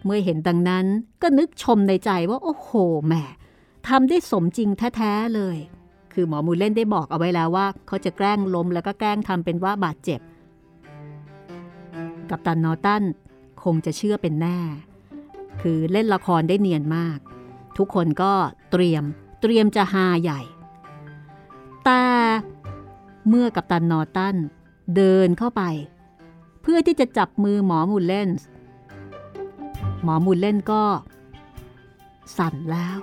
[0.06, 0.86] เมื่อเห็นดังนั้น
[1.22, 2.70] ก็นึกชมในใจว่าโอ้โห
[3.06, 3.14] แหม
[3.88, 5.56] ทำได้สมจริงแท้ๆเลย
[6.12, 10.20] คือหมอมูลเล่นได้บอกเอาไว้แล้วว่า เขาจะแกล้งล้มแล้วก็แกล้งทำเป็นว่าบาดเจ็บ
[12.30, 13.02] กับตันนอตัน
[13.64, 14.58] คงจะเชื่อเป็นแน่
[15.62, 17.18] คือเล่นละครได้เนียนมาก
[17.76, 18.32] ทุกคนก็
[18.70, 19.04] เตรียม
[19.42, 20.40] เตรียมจะฮาใหญ่
[21.84, 22.04] แต่
[23.28, 24.36] เมื่อกับตันนอตัน
[24.96, 25.62] เดินเข้าไป
[26.62, 28.46] เพื่อที่จะจับมือหมอมูลเลนส์
[30.02, 30.82] หมอมูลเล่นก็
[32.36, 32.98] สั่นแล้ว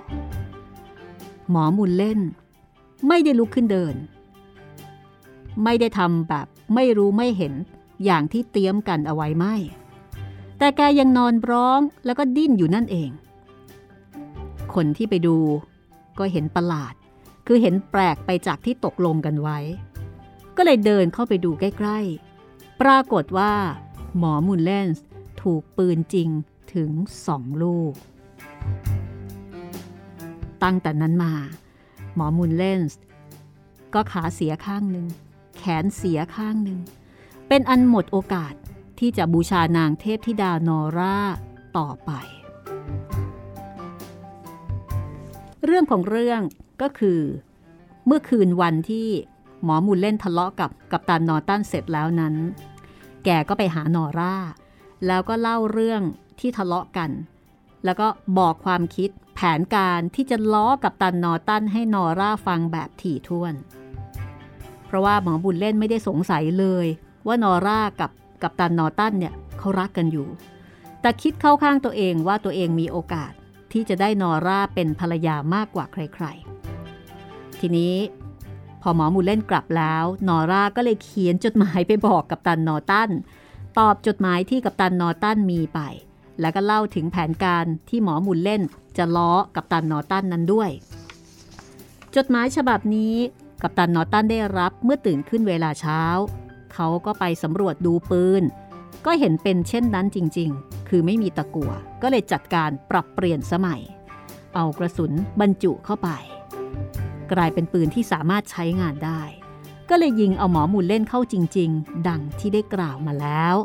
[1.50, 2.20] หมอมูลเล่น
[3.08, 3.94] ไม่ได้ลุกขึ้นเดิน
[5.64, 7.52] ไม่ได้ทำแบบไม่รู้ไม่เห็น
[8.04, 9.54] อย่างที่เตรียมกันเอาไว้ไม่
[10.58, 13.10] แต่แกยังนอนร้องแล้วก็ดิ้นอยู่นั่นเอง
[14.74, 15.36] คนที่ไปดู
[16.18, 16.94] ก็เห็นประหลาด
[17.46, 19.58] คือเห็นแปลกไปจากที่ตกลงกันไว้
[20.56, 21.98] ก็เลยเดินเข้าไปดูใกล้
[22.40, 23.52] ๆ ปรากฏว่า
[24.18, 25.04] หมอมูลเลนส์
[25.42, 26.28] ถูกปืนจริง
[26.74, 26.90] ถึง
[27.26, 27.94] สองลูก
[30.62, 31.32] ตั้งแต่นั้นมา
[32.14, 33.00] หมอมูลเลนส์
[33.94, 35.06] ก็ขาเสียข้างหนึ่ง
[35.58, 36.80] แขนเสียข้างหนึ่ง
[37.48, 38.54] เป็นอันหมดโอกาส
[38.98, 41.18] ที่จะบูชานางเทพธิดานอร่า
[41.78, 42.10] ต่อไป
[45.64, 46.40] เรื่องของเรื่อง
[46.82, 47.20] ก็คือ
[48.06, 49.08] เมื่อคืนวันที่
[49.64, 52.34] หมอมูลเล่นทะเลาะกับกับตันนอตันเสร็จแล้วนั้น
[53.24, 54.36] แกก็ไปหานอร่า
[55.06, 56.02] แล้วก็เล่าเรื่อง
[56.40, 57.10] ที่ทะเลาะกัน
[57.84, 58.08] แล้วก็
[58.38, 63.54] บอกความคิดแผนการที่จะล้อกับตันนอตันให้นอร่าฟังแบบถี่ถ้วน
[64.86, 66.86] เพราะว่าหมอบุญเล่นไม่ได้สงสัยเลย
[67.26, 68.10] ว่านอร่ากับ
[68.42, 70.26] กับตันนอตันเนี่ยเขารักกันอยู่
[71.00, 73.32] แต่คิดเข้าข้างตัวเองว่าตัวเองมีโอกาส
[73.72, 77.94] ที่จะได้นอร่าเป็นภรรยามากกว่าใครๆ ทีนี้
[78.82, 83.10] พอหมอมูลเล่นกลับแล้ว นอร่าก็เลยเขียนจดหมายไปบอกกับตันนอตัน
[83.78, 85.80] ตอบจดหมายที่กับตันนอตันมีไป
[86.40, 88.62] แล้วก็เล่าถึงแผนการที่หมอหมูลเล่น
[88.96, 90.70] จะล้อกับตันนอตันนั้นด้วย
[92.16, 93.14] จดหมายฉบับนี้
[93.62, 96.02] กับตันนอตันได้รับเมื่อตื่นขึ้นเวลาเช้า
[96.74, 98.42] เขาก็ไปสำรวจดูปืน
[99.06, 101.72] ก็เห็นเป็นเช่นนั้นจริงๆ คือไม่มีตะกั่ว
[102.02, 103.80] ก็เลยจัดการปรับเปลี่ยนสมัย
[104.54, 106.08] เอากระสุนบรรจุเข้าไป
[107.32, 109.22] กลายเป็นปืนที่สามารถใช้งานได้
[109.90, 113.56] ก็เลยยิงเอาหมอหมูลเล่นเข้าจริง ๆ ดังที่ได้กล่าวมาแล้ว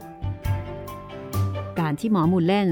[1.79, 2.67] การที่หมอมูลเล่น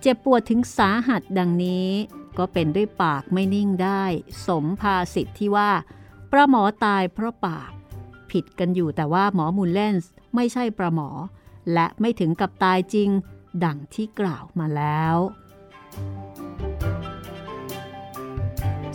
[0.00, 1.88] เจ็บปวดถึงสาหัสดังนี้
[2.38, 4.02] ก็เป็นด้วยปากไม่นิ่งได้
[4.46, 5.70] สมภาษิตที่ว่า
[6.32, 7.70] ประหมอตายเพราะปาก
[8.30, 11.08] ผิดกันอยู่แต่ว่าหมอมูลเลนส์ไม่ใช่ประหมอ
[11.72, 13.10] และไม่ถึงกับตายจริง
[13.64, 15.16] ดังที่กล่าวมาแล้ว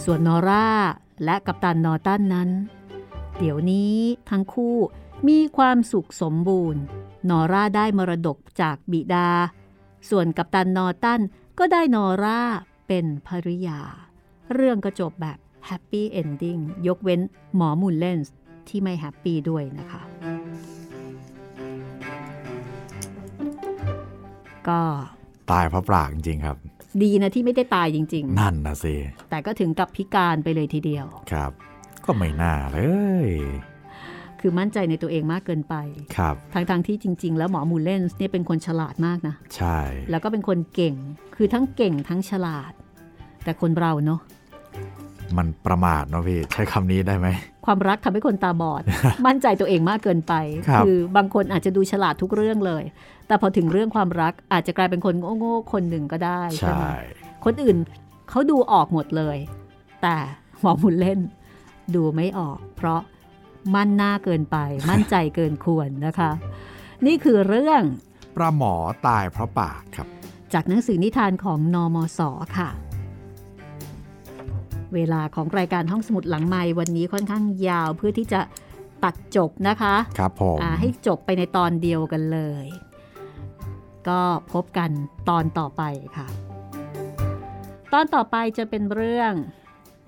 [0.04, 0.70] ส่วนนอร่า
[1.24, 2.50] และกัปตันนอตันนั้น
[3.38, 3.98] เดี๋ยวนี้
[4.30, 4.76] ทั้งคู่
[5.28, 6.82] มีความสุขสมบูรณ์
[7.30, 9.30] นอร่าได้มรดกจากบิดา
[10.10, 11.22] ส่วนกัปตันนอตัน
[11.60, 12.42] ก็ได้นอร่า
[12.88, 13.80] เป็นภริยา
[14.54, 16.58] เรื่องก็จบแบบ happy ending
[16.88, 17.22] ยกเว้น
[17.56, 18.36] หมอมูลเลนส์
[18.68, 20.02] ที่ไม่ happy ด้วยนะคะ
[24.68, 24.82] ก็
[25.52, 26.58] ตายเพราะปากจริงๆครับ
[27.04, 31.52] ดีนะที่ไม่ได้ตายจริงนั่นนะสิๆแต่ก็ถึงกับพิการไปเลยทีเดียว ครับ
[32.06, 32.80] ก็ไม่น่าเล
[33.28, 33.30] ย
[34.42, 35.76] คือมั่นใจในตัวเองมากเกินไป
[36.18, 39.80] ครับทั้งๆที่จริง ๆ แล้วหมอมูลเลนส์เนี่ยเป็นคนฉลาดมากนะ ใช่
[40.12, 40.96] แล้วก็เป็นคนเก่ง
[41.36, 42.72] คือทั้งเก่งทั้งฉลาด
[43.44, 44.20] แต่คนเราเนาะ
[45.38, 47.28] มันประมาทเนาะพี่ใช้คำนี้ได้ไหม
[47.66, 48.82] ความรักทำให้คนตาบอด
[49.28, 50.34] มั่นใจตัวเองมากเกินไป
[50.70, 52.84] ครับอบางคนอาจจะดูฉลาดทุกเรื่องเลย
[53.28, 56.98] แต่พอถึงเรื่องความรักอาจจะกลายเป็นคนโง่ๆคนหนึ่งก็ได้ ใช่ไหมใช่
[57.46, 57.78] คนอื่น
[58.30, 59.38] เขาดูออกหมดเลย
[60.02, 60.16] แต่
[60.62, 61.20] หมอมุนเล่น
[61.96, 63.00] ดูไม่ออก เพราะ
[63.76, 64.58] มั่นหน้าเกินไป
[64.90, 66.32] มั่นใจเกินควรนะคะ
[67.06, 67.82] นี่คือเรื่อง
[68.38, 68.74] ประหมอ
[69.08, 70.08] ตายเพราะปากครับ
[70.54, 72.20] จากหนังสือนิทานของนอมศ
[72.58, 72.70] ค่ะ
[74.94, 78.42] เวลาของรายการห้องสมุดหลังไม้วันนี้ค่อนข้างยาวเพื่อที่จะ
[79.04, 82.66] ตัดจบนะคะครับผมอ่าให้จบไปในตอนเดียวกันเลย
[84.10, 84.22] ก็
[84.54, 84.90] พบกัน
[85.30, 85.84] ตอนต่อไป
[86.18, 86.28] ค่ะ
[87.94, 89.34] ตอนต่อไปจะเป็นเรื่อง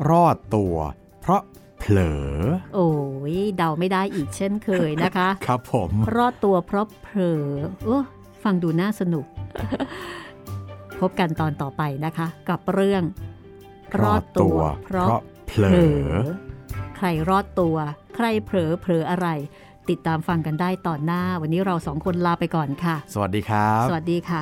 [0.10, 0.76] รอดตัว
[1.22, 1.42] เพราะ
[1.82, 2.32] เผลอ
[2.76, 2.90] โอ้
[3.34, 7.46] ยเดาไม่ได้อีกเช่นเคยนะคะ ครับผม รอดตัวเพราะเผลอ
[7.86, 7.98] โอ้
[8.44, 9.26] ฟังดูน่าสนุก
[11.00, 13.04] พบกันตอนต่อไปนะคะ กับเรื่อง
[14.02, 15.10] รอดตัวเพราะ
[15.48, 16.16] เผลเผลออ
[16.96, 17.76] ใครรอดตัว
[18.16, 19.28] ใครเผลอเผลออะไร
[19.90, 24.42] ติดตามฟังกันได้ตอนหน้า วันนี้เราสองคนลาไปก่อนค่ะ สวัสดีครับ สวัสดีค่ะ